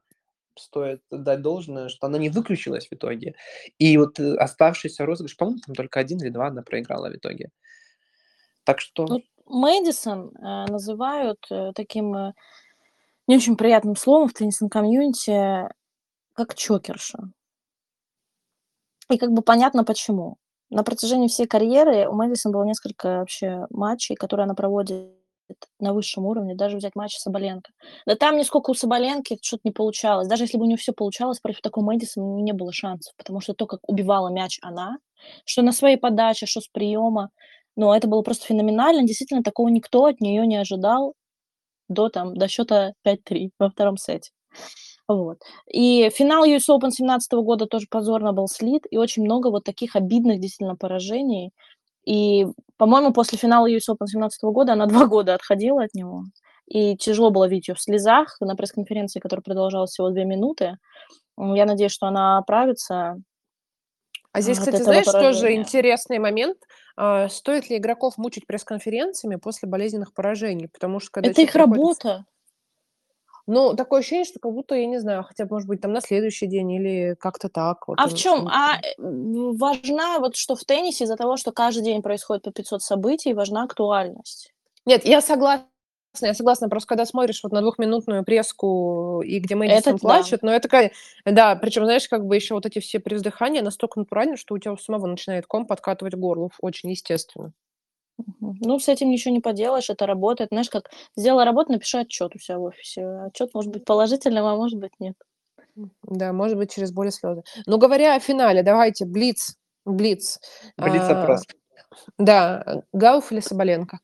стоит 0.57 1.01
дать 1.09 1.41
должное, 1.41 1.89
что 1.89 2.07
она 2.07 2.17
не 2.17 2.29
выключилась 2.29 2.87
в 2.87 2.93
итоге. 2.93 3.35
И 3.77 3.97
вот 3.97 4.19
э, 4.19 4.35
оставшийся 4.35 5.05
розыгрыш, 5.05 5.35
по-моему, 5.35 5.59
там 5.65 5.75
только 5.75 5.99
один 5.99 6.19
или 6.19 6.29
два 6.29 6.47
она 6.47 6.61
проиграла 6.61 7.09
в 7.09 7.15
итоге. 7.15 7.49
Так 8.63 8.79
что... 8.79 9.05
Ну, 9.05 9.23
Мэдисон 9.45 10.31
э, 10.35 10.71
называют 10.71 11.45
э, 11.51 11.71
таким 11.75 12.33
не 13.27 13.37
очень 13.37 13.57
приятным 13.57 13.95
словом 13.95 14.29
в 14.29 14.33
теннисном 14.33 14.69
комьюнити 14.69 15.69
как 16.35 16.55
чокерша. 16.55 17.19
И 19.09 19.17
как 19.17 19.31
бы 19.31 19.41
понятно 19.41 19.83
почему. 19.83 20.37
На 20.69 20.83
протяжении 20.83 21.27
всей 21.27 21.47
карьеры 21.47 22.07
у 22.09 22.13
Мэдисон 22.13 22.51
было 22.51 22.63
несколько 22.63 23.19
вообще 23.19 23.65
матчей, 23.69 24.15
которые 24.15 24.45
она 24.45 24.55
проводит 24.55 25.11
на 25.79 25.93
высшем 25.93 26.25
уровне, 26.25 26.55
даже 26.55 26.77
взять 26.77 26.95
матч 26.95 27.17
Соболенко. 27.17 27.71
Да 28.07 28.15
там 28.15 28.35
нисколько 28.37 28.71
у 28.71 28.73
Соболенки 28.73 29.37
что-то 29.41 29.61
не 29.63 29.71
получалось. 29.71 30.27
Даже 30.27 30.43
если 30.43 30.57
бы 30.57 30.63
у 30.63 30.67
нее 30.67 30.77
все 30.77 30.91
получалось, 30.91 31.39
против 31.39 31.61
такой 31.61 31.83
Мэдисон 31.83 32.43
не 32.43 32.51
было 32.53 32.73
шансов, 32.73 33.13
потому 33.15 33.41
что 33.41 33.53
то, 33.53 33.67
как 33.67 33.79
убивала 33.87 34.29
мяч 34.29 34.57
она, 34.63 34.97
что 35.45 35.61
на 35.61 35.71
своей 35.71 35.97
подаче, 35.97 36.47
что 36.47 36.61
с 36.61 36.67
приема, 36.67 37.29
ну, 37.75 37.93
это 37.93 38.07
было 38.07 38.21
просто 38.23 38.45
феноменально. 38.47 39.03
Действительно, 39.03 39.43
такого 39.43 39.67
никто 39.69 40.05
от 40.05 40.19
нее 40.19 40.47
не 40.47 40.55
ожидал 40.55 41.13
до, 41.89 42.09
там, 42.09 42.35
до 42.35 42.47
счета 42.47 42.93
5-3 43.03 43.51
во 43.59 43.69
втором 43.69 43.97
сете. 43.97 44.31
Вот. 45.07 45.37
И 45.71 46.09
финал 46.09 46.45
US 46.45 46.69
Open 46.69 46.89
17 46.89 47.31
года 47.33 47.67
тоже 47.67 47.85
позорно 47.89 48.33
был 48.33 48.47
слит, 48.47 48.83
и 48.89 48.97
очень 48.97 49.23
много 49.23 49.49
вот 49.49 49.63
таких 49.63 49.95
обидных 49.95 50.39
действительно 50.39 50.75
поражений. 50.75 51.51
И, 52.05 52.47
по-моему, 52.77 53.13
после 53.13 53.37
финала 53.37 53.69
US 53.69 53.89
Open 53.89 54.07
17 54.07 54.43
года 54.43 54.73
она 54.73 54.85
два 54.87 55.05
года 55.05 55.33
отходила 55.33 55.83
от 55.83 55.93
него. 55.93 56.23
И 56.67 56.97
тяжело 56.97 57.29
было 57.29 57.47
видеть 57.47 57.67
ее 57.67 57.75
в 57.75 57.81
слезах 57.81 58.37
на 58.39 58.55
пресс-конференции, 58.55 59.19
которая 59.19 59.43
продолжалась 59.43 59.91
всего 59.91 60.09
две 60.09 60.25
минуты. 60.25 60.77
Я 61.37 61.65
надеюсь, 61.65 61.91
что 61.91 62.07
она 62.07 62.37
оправится. 62.37 63.17
А 64.31 64.41
здесь, 64.41 64.57
кстати, 64.57 64.81
знаешь, 64.81 65.05
поражения. 65.05 65.33
тоже 65.33 65.53
интересный 65.53 66.19
момент. 66.19 66.57
А, 66.97 67.29
стоит 67.29 67.69
ли 67.69 67.77
игроков 67.77 68.17
мучить 68.17 68.47
пресс-конференциями 68.47 69.35
после 69.35 69.69
болезненных 69.69 70.13
поражений? 70.13 70.67
Потому 70.67 70.99
что 70.99 71.11
когда 71.11 71.29
это 71.29 71.41
их 71.41 71.55
работа. 71.55 72.25
Ну, 73.47 73.75
такое 73.75 73.99
ощущение, 73.99 74.25
что 74.25 74.39
как 74.39 74.51
будто, 74.51 74.73
я 74.75 74.87
не 74.87 74.99
знаю, 74.99 75.23
хотя 75.23 75.45
бы, 75.45 75.53
может 75.53 75.67
быть, 75.67 75.79
там 75.79 75.93
на 75.93 76.01
следующий 76.01 76.47
день 76.47 76.71
или 76.71 77.15
как-то 77.19 77.47
так. 77.47 77.87
Вот, 77.87 77.99
а 77.99 78.07
в 78.07 78.15
чем? 78.15 78.47
А 78.47 78.77
э, 78.77 78.93
важна 78.97 80.19
вот 80.19 80.35
что 80.35 80.55
в 80.55 80.63
теннисе 80.63 81.03
из-за 81.03 81.15
того, 81.15 81.37
что 81.37 81.51
каждый 81.51 81.83
день 81.83 82.01
происходит 82.01 82.43
по 82.43 82.51
500 82.51 82.81
событий, 82.81 83.33
важна 83.33 83.63
актуальность. 83.63 84.51
Нет, 84.85 85.05
я 85.05 85.21
согласна. 85.21 85.67
Я 86.21 86.33
согласна, 86.33 86.69
просто 86.69 86.87
когда 86.87 87.05
смотришь 87.05 87.41
вот 87.43 87.51
на 87.51 87.61
двухминутную 87.61 88.23
преску, 88.23 89.21
и 89.21 89.39
где 89.39 89.53
Мэдисон 89.55 89.99
плачет, 89.99 90.39
да. 90.41 90.47
но 90.47 90.53
это 90.53 90.69
такая, 90.69 90.91
да, 91.25 91.57
причем, 91.57 91.83
знаешь, 91.83 92.07
как 92.07 92.25
бы 92.25 92.35
еще 92.35 92.53
вот 92.53 92.65
эти 92.65 92.79
все 92.79 93.01
превздыхания 93.01 93.61
настолько 93.61 93.99
натуральны, 93.99 94.37
что 94.37 94.55
у 94.55 94.57
тебя 94.57 94.71
у 94.71 94.77
самого 94.77 95.07
начинает 95.07 95.45
ком 95.45 95.65
подкатывать 95.65 96.15
горло, 96.15 96.51
очень 96.61 96.89
естественно. 96.89 97.51
Ну, 98.39 98.79
с 98.79 98.87
этим 98.87 99.09
ничего 99.09 99.33
не 99.33 99.41
поделаешь, 99.41 99.89
это 99.89 100.05
работает. 100.05 100.49
Знаешь, 100.51 100.69
как 100.69 100.89
сделала 101.15 101.45
работу, 101.45 101.71
напиши 101.73 101.97
отчет 101.97 102.35
у 102.35 102.39
себя 102.39 102.57
в 102.59 102.63
офисе. 102.63 103.05
Отчет 103.25 103.53
может 103.53 103.71
быть 103.71 103.85
положительным, 103.85 104.45
а 104.45 104.55
может 104.55 104.79
быть 104.79 104.93
нет. 104.99 105.15
Да, 106.03 106.31
может 106.31 106.57
быть, 106.57 106.73
через 106.73 106.91
боль 106.91 107.07
и 107.07 107.11
слезы. 107.11 107.43
Ну, 107.65 107.77
говоря 107.77 108.15
о 108.15 108.19
финале, 108.19 108.63
давайте, 108.63 109.05
Блиц. 109.05 109.57
Блиц. 109.83 110.39
Блиц-опрос. 110.77 111.43
А, 111.43 111.95
да, 112.17 112.83
Гауф 112.93 113.31
или 113.31 113.41
Соболенко? 113.41 113.99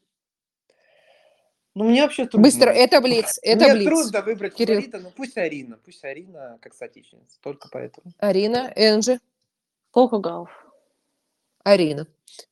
Ну, 1.74 1.86
мне 1.86 2.02
вообще 2.02 2.26
трудно. 2.26 2.44
Быстро, 2.44 2.70
это 2.70 3.00
Блиц, 3.00 3.40
это 3.42 3.64
мне 3.66 3.74
Блиц. 3.76 3.86
трудно 3.88 4.22
выбрать 4.22 4.54
Кирилл. 4.56 4.76
фаворита, 4.82 5.00
но 5.00 5.10
пусть 5.12 5.38
Арина. 5.38 5.80
Пусть 5.86 6.04
Арина 6.04 6.58
как 6.62 6.74
соотечественница, 6.74 7.38
только 7.42 7.70
поэтому. 7.72 8.12
Арина, 8.20 8.72
Энджи, 8.76 9.20
Коко 9.92 10.20
Гауф. 10.20 10.50
Арина. 11.64 12.08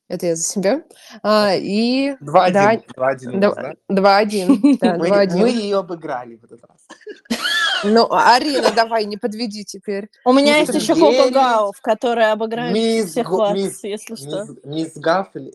Это 0.08 0.26
я 0.26 0.36
за 0.36 0.42
себя. 0.42 0.82
А, 1.22 1.54
и... 1.54 2.16
Два 2.20 2.50
Да, 2.50 2.70
один. 2.70 2.84
Два 2.94 3.08
один. 3.08 3.30
у 3.30 3.38
нас, 3.38 3.54
да, 3.54 3.74
да? 3.88 4.22
2-1. 4.24 4.78
Да, 4.80 4.96
Мы, 4.96 5.08
2-1. 5.08 5.36
мы 5.36 5.48
ее 5.50 5.78
обыграли 5.78 6.36
в 6.36 6.44
этот 6.44 6.62
раз. 6.64 6.86
Ну, 7.82 8.06
Арина, 8.10 8.72
давай, 8.72 9.06
не 9.06 9.16
подведи 9.16 9.64
теперь. 9.64 10.10
У 10.26 10.34
меня 10.34 10.52
Ну, 10.52 10.58
есть 10.58 10.74
еще. 10.74 10.94
Коко 10.94 11.30
Гауф, 11.30 11.80
которая 11.80 12.32
обыграет 12.32 12.74
Мисс 12.74 13.12
всех 13.12 13.30
вас, 13.30 13.56
если 13.82 14.16
что. 14.16 14.46
Мисс, 14.64 14.92
Гаф 14.96 15.34
или... 15.34 15.54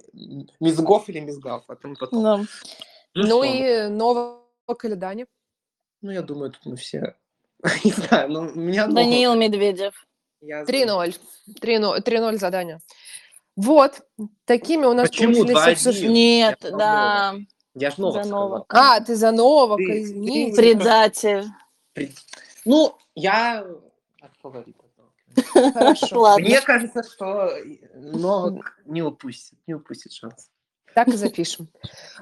Мисс 0.59 0.75
Гоф 0.77 1.07
или 1.07 1.19
мисс 1.19 1.37
Гаф, 1.37 1.65
а 1.67 1.75
потом. 1.75 1.95
Да. 2.11 2.43
Ну, 3.13 3.25
что? 3.25 3.43
и 3.43 3.87
Новак 3.89 4.85
или. 4.85 5.27
Ну, 6.01 6.11
я 6.11 6.23
думаю, 6.23 6.49
тут 6.49 6.65
мы 6.65 6.77
все... 6.77 7.15
Не 7.83 7.91
знаю, 7.91 8.31
но 8.31 8.39
у 8.41 8.55
меня... 8.55 8.87
Даниил 8.87 9.35
Медведев. 9.35 9.93
Я 10.41 10.65
за- 10.65 10.71
3-0. 10.71 11.15
3-0 11.61 12.01
3-0 12.01 12.37
задание. 12.37 12.79
Вот, 13.55 14.01
такими 14.45 14.85
у 14.85 14.93
нас 14.93 15.09
Почему 15.09 15.33
получились 15.33 15.57
2-1? 15.57 15.73
обсуж- 15.73 16.07
Нет, 16.07 16.57
Я 16.63 16.71
да. 16.71 17.35
Я 17.73 17.91
ж 17.91 17.97
Новак 17.97 18.13
За 18.15 18.23
сказал. 18.29 18.49
Новака. 18.49 18.95
А, 18.95 18.99
ты 19.01 19.15
за 19.15 19.31
Новака, 19.31 19.83
Ты- 19.83 20.01
извини. 20.03 20.49
ты- 20.51 20.55
Предатель. 20.55 21.43
При- 21.93 22.13
Ну, 22.65 22.95
я. 23.15 23.65
Хорошо. 25.73 26.21
Ладно. 26.21 26.45
Мне 26.45 26.61
кажется, 26.61 27.03
что 27.03 27.49
Новак 27.95 28.79
не 28.85 29.01
упустит, 29.01 29.57
не 29.67 29.73
упустит 29.73 30.11
шанс. 30.13 30.49
Так 30.95 31.09
и 31.09 31.17
запишем. 31.17 31.67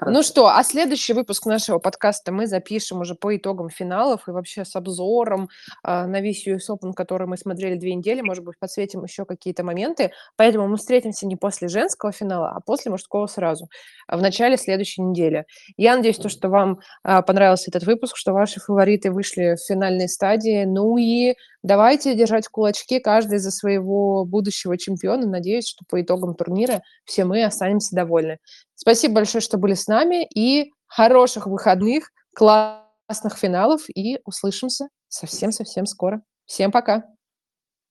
Ну 0.04 0.24
что, 0.24 0.48
а 0.48 0.64
следующий 0.64 1.12
выпуск 1.12 1.46
нашего 1.46 1.78
подкаста 1.78 2.32
мы 2.32 2.48
запишем 2.48 3.02
уже 3.02 3.14
по 3.14 3.36
итогам 3.36 3.70
финалов 3.70 4.26
и 4.26 4.32
вообще 4.32 4.64
с 4.64 4.74
обзором 4.74 5.48
а, 5.84 6.08
на 6.08 6.20
весь 6.20 6.44
US 6.48 6.68
Open, 6.68 6.92
который 6.92 7.28
мы 7.28 7.36
смотрели 7.36 7.76
две 7.76 7.94
недели. 7.94 8.20
Может 8.20 8.42
быть, 8.42 8.58
подсветим 8.58 9.04
еще 9.04 9.26
какие-то 9.26 9.62
моменты. 9.62 10.10
Поэтому 10.34 10.66
мы 10.66 10.76
встретимся 10.76 11.24
не 11.24 11.36
после 11.36 11.68
женского 11.68 12.10
финала, 12.10 12.50
а 12.50 12.60
после 12.60 12.90
мужского 12.90 13.28
сразу, 13.28 13.68
в 14.08 14.20
начале 14.20 14.56
следующей 14.56 15.02
недели. 15.02 15.46
Я 15.76 15.94
надеюсь, 15.96 16.18
то, 16.18 16.28
что 16.28 16.48
вам 16.48 16.80
а, 17.04 17.22
понравился 17.22 17.70
этот 17.70 17.84
выпуск, 17.84 18.16
что 18.16 18.32
ваши 18.32 18.58
фавориты 18.58 19.12
вышли 19.12 19.54
в 19.54 19.64
финальной 19.64 20.08
стадии. 20.08 20.64
Ну 20.64 20.98
и 20.98 21.36
давайте 21.62 22.16
держать 22.16 22.48
кулачки 22.48 22.98
каждый 22.98 23.38
за 23.38 23.52
своего 23.52 24.24
будущего 24.24 24.76
чемпиона. 24.76 25.28
Надеюсь, 25.28 25.68
что 25.68 25.84
по 25.88 26.02
итогам 26.02 26.34
турнира 26.34 26.82
все 27.04 27.24
мы 27.24 27.44
останемся 27.44 27.94
довольны. 27.94 28.38
Спасибо 28.74 29.14
большое, 29.16 29.42
что 29.42 29.58
были 29.58 29.74
с 29.74 29.86
нами, 29.86 30.26
и 30.26 30.72
хороших 30.86 31.46
выходных, 31.46 32.10
классных 32.34 33.36
финалов, 33.36 33.82
и 33.88 34.20
услышимся 34.24 34.88
совсем-совсем 35.08 35.86
скоро. 35.86 36.22
Всем 36.46 36.72
пока! 36.72 37.04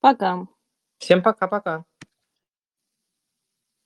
Пока. 0.02 0.46
Всем 0.98 1.24
пока-пока. 1.24 1.86